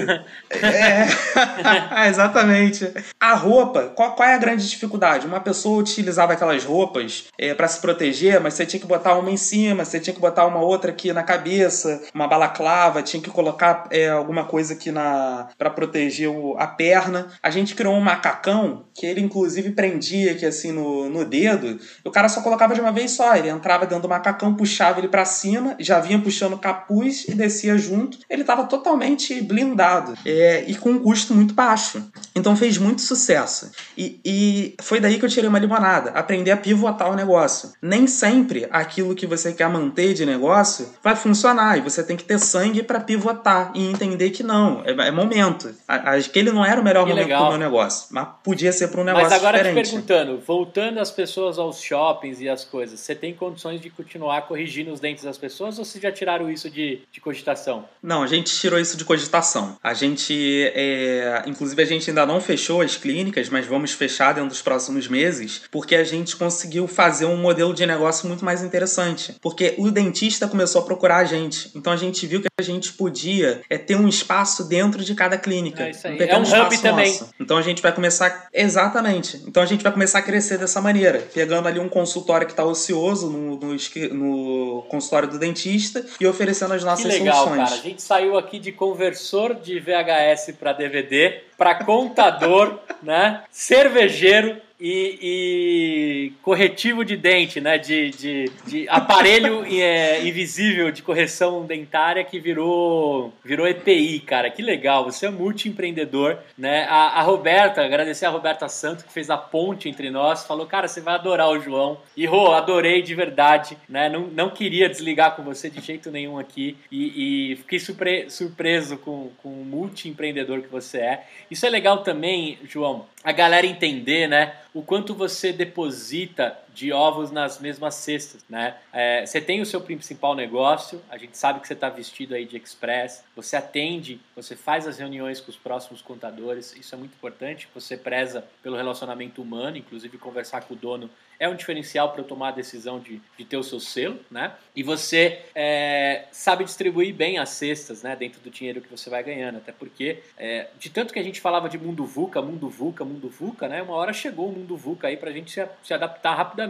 [0.51, 2.09] é...
[2.09, 2.93] Exatamente.
[3.21, 5.27] A roupa, qual, qual, é a grande dificuldade?
[5.27, 9.31] Uma pessoa utilizava aquelas roupas é, para se proteger, mas você tinha que botar uma
[9.31, 13.31] em cima, você tinha que botar uma outra aqui na cabeça, uma balaclava, tinha que
[13.31, 17.29] colocar é, alguma coisa aqui na para proteger o, a perna.
[17.43, 21.79] A gente criou um macacão que ele inclusive prendia aqui assim no, no dedo.
[22.05, 23.37] o cara só colocava de uma vez só.
[23.37, 27.35] Ele entrava dentro do macacão, puxava ele para cima, já vinha puxando o capuz e
[27.35, 28.19] descia junto.
[28.29, 32.11] Ele estava totalmente blindado é, e com um custo muito baixo.
[32.35, 33.71] Então fez muito sucesso.
[33.97, 36.11] E, e foi daí que eu tirei uma limonada.
[36.11, 37.73] Aprender a pivotar o negócio.
[37.83, 41.79] Nem sempre aquilo que você quer manter de negócio vai funcionar.
[41.79, 44.83] E você tem que ter sangue para pivotar e entender que não.
[44.85, 45.73] É, é momento.
[45.87, 48.09] Aquele não era o melhor que momento para o meu negócio.
[48.11, 49.45] Mas podia ser para um negócio diferente.
[49.45, 49.87] Mas agora diferente.
[49.87, 54.43] te perguntando, voltando as pessoas aos shoppings e as coisas, você tem condições de continuar
[54.43, 57.85] corrigindo os dentes das pessoas ou vocês já tiraram isso de, de cogitação?
[58.03, 59.77] Não, a gente tirou isso de cogitação.
[59.83, 61.43] A gente, é...
[61.47, 65.63] inclusive a gente ainda não fechou as clínicas, mas vamos fechar dentro dos próximos meses,
[65.71, 69.35] porque a gente conseguiu fazer um modelo de negócio muito mais interessante.
[69.41, 71.71] Porque o dentista começou a procurar a gente.
[71.75, 75.37] Então a gente viu que a gente podia é, ter um espaço dentro de cada
[75.37, 75.85] clínica.
[75.85, 76.19] É isso aí.
[76.19, 77.13] Um é um hub também.
[77.13, 77.35] Nosso.
[77.41, 78.49] Então a gente vai começar.
[78.53, 79.43] Exatamente.
[79.47, 82.65] Então a gente vai começar a crescer dessa maneira, pegando ali um consultório que está
[82.65, 83.77] ocioso no, no,
[84.13, 87.69] no, consultório do dentista e oferecendo as nossas que legal, soluções.
[87.69, 87.81] Cara.
[87.81, 93.43] A gente saiu aqui de conversor de VHS para DVD para contador, né?
[93.51, 97.79] Cervejeiro e, e, corretivo de dente, né?
[97.79, 104.51] De, de, de aparelho é, invisível de correção dentária que virou, virou EPI, cara.
[104.51, 106.85] Que legal, você é multiempreendedor, né?
[106.89, 110.87] A, a Roberta, agradecer a Roberta Santo que fez a ponte entre nós, falou, cara,
[110.87, 111.99] você vai adorar o João.
[112.17, 114.09] E, Rô, adorei de verdade, né?
[114.09, 118.97] Não, não queria desligar com você de jeito nenhum aqui e, e fiquei surpre surpreso
[118.99, 121.27] com, com o multiempreendedor que você é.
[121.51, 124.55] Isso é legal também, João, a galera entender, né?
[124.73, 128.77] O quanto você deposita de ovos nas mesmas cestas, né?
[128.93, 132.47] É, você tem o seu principal negócio, a gente sabe que você está vestido aí
[132.47, 137.15] de express, você atende, você faz as reuniões com os próximos contadores, isso é muito
[137.15, 142.21] importante, você preza pelo relacionamento humano, inclusive conversar com o dono é um diferencial para
[142.21, 144.53] eu tomar a decisão de, de ter o seu selo, né?
[144.75, 148.17] E você é, sabe distribuir bem as cestas, né?
[148.17, 151.41] Dentro do dinheiro que você vai ganhando, até porque é, de tanto que a gente
[151.41, 153.83] falava de mundo VUCA, mundo VUCA, mundo VUCA, né?
[153.83, 156.68] Uma hora chegou o mundo VUCA aí para a gente se, se adaptar rapidamente,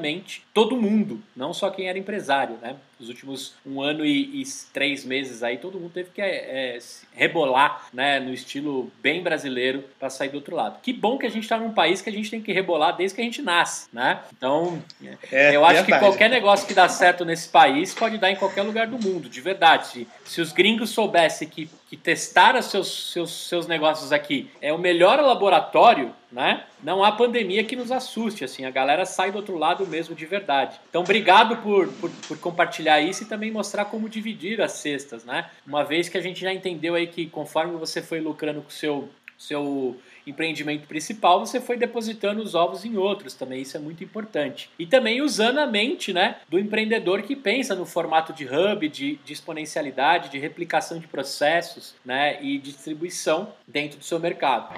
[0.55, 2.77] todo mundo, não só quem era empresário, né?
[2.99, 6.79] Nos últimos um ano e, e três meses aí, todo mundo teve que é, é
[7.15, 8.21] rebolar, né?
[8.21, 10.81] No estilo bem brasileiro para sair do outro lado.
[10.83, 13.15] Que bom que a gente está num país que a gente tem que rebolar desde
[13.15, 14.21] que a gente nasce, né?
[14.37, 14.83] Então então,
[15.31, 15.93] é, eu acho verdade.
[15.93, 19.29] que qualquer negócio que dá certo nesse país pode dar em qualquer lugar do mundo,
[19.29, 19.87] de verdade.
[19.87, 24.73] Se, se os gringos soubessem que, que testar os seus, seus, seus negócios aqui é
[24.73, 26.65] o melhor laboratório, né?
[26.83, 30.27] Não há pandemia que nos assuste, assim, a galera sai do outro lado mesmo de
[30.27, 30.79] verdade.
[30.89, 35.51] Então, obrigado por, por, por compartilhar isso e também mostrar como dividir as cestas, né?
[35.67, 38.73] Uma vez que a gente já entendeu aí que conforme você foi lucrando com o
[38.73, 44.05] seu, seu empreendimento principal, você foi depositando os ovos em outros também, isso é muito
[44.05, 44.71] importante.
[44.79, 49.17] E também usando a mente né, do empreendedor que pensa no formato de hub, de,
[49.25, 54.75] de exponencialidade, de replicação de processos né, e distribuição dentro do seu mercado.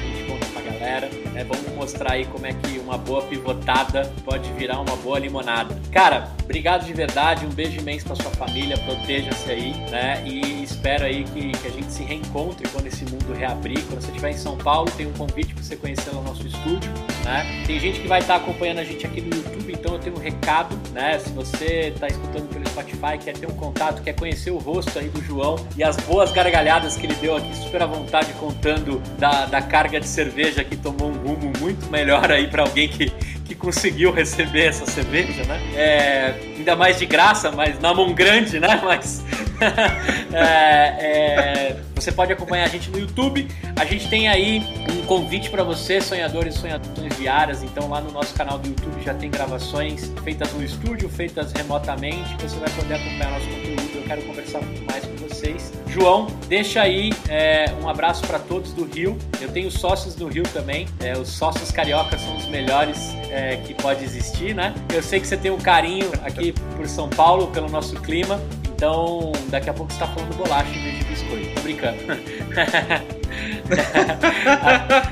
[0.85, 1.09] galera.
[1.33, 1.45] Né?
[1.45, 5.81] Vamos mostrar aí como é que uma boa pivotada pode virar uma boa limonada.
[5.91, 10.23] Cara, obrigado de verdade, um beijo imenso pra sua família, proteja-se aí, né?
[10.27, 13.83] E espero aí que, que, a gente se reencontre quando esse mundo reabrir.
[13.87, 16.93] Quando você estiver em São Paulo, tem um convite para você conhecer o nosso estúdio,
[17.25, 17.65] né?
[17.67, 20.21] Tem gente que vai estar acompanhando a gente aqui no YouTube, então eu tenho um
[20.21, 21.19] recado, né?
[21.19, 25.09] Se você está escutando pelo Spotify, quer ter um contato, quer conhecer o rosto aí
[25.09, 29.47] do João e as boas gargalhadas que ele deu aqui, super à vontade, contando da,
[29.47, 33.11] da carga de cerveja que tomou um rumo muito melhor aí para alguém que,
[33.45, 35.61] que conseguiu receber essa cerveja, né?
[35.75, 38.81] É, ainda mais de graça, mas na mão grande, né?
[38.83, 39.23] Mas
[40.33, 43.47] é, é, você pode acompanhar a gente no YouTube.
[43.77, 47.63] A gente tem aí um convite para você, sonhadores e sonhadoras diárias.
[47.63, 52.35] Então lá no nosso canal do YouTube já tem gravações feitas no estúdio, feitas remotamente.
[52.43, 53.91] Você vai poder acompanhar nosso conteúdo.
[53.95, 55.73] Eu quero conversar muito mais com vocês.
[55.89, 59.19] João, deixa aí é, um abraço para todos do Rio.
[59.41, 60.87] Eu tenho sócios do Rio também.
[61.01, 64.75] É, os sócios cariocas são os melhores é, que pode existir, né?
[64.93, 68.41] Eu sei que você tem um carinho aqui por São Paulo, pelo nosso clima.
[68.75, 71.55] Então, daqui a pouco você tá falando bolacha em vez de biscoito.
[71.55, 71.99] Tô brincando.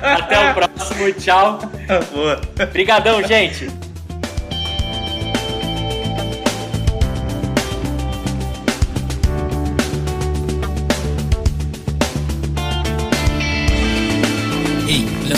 [0.03, 1.59] Até o próximo, tchau.
[2.13, 2.41] Boa.
[2.61, 3.67] Obrigadão, gente.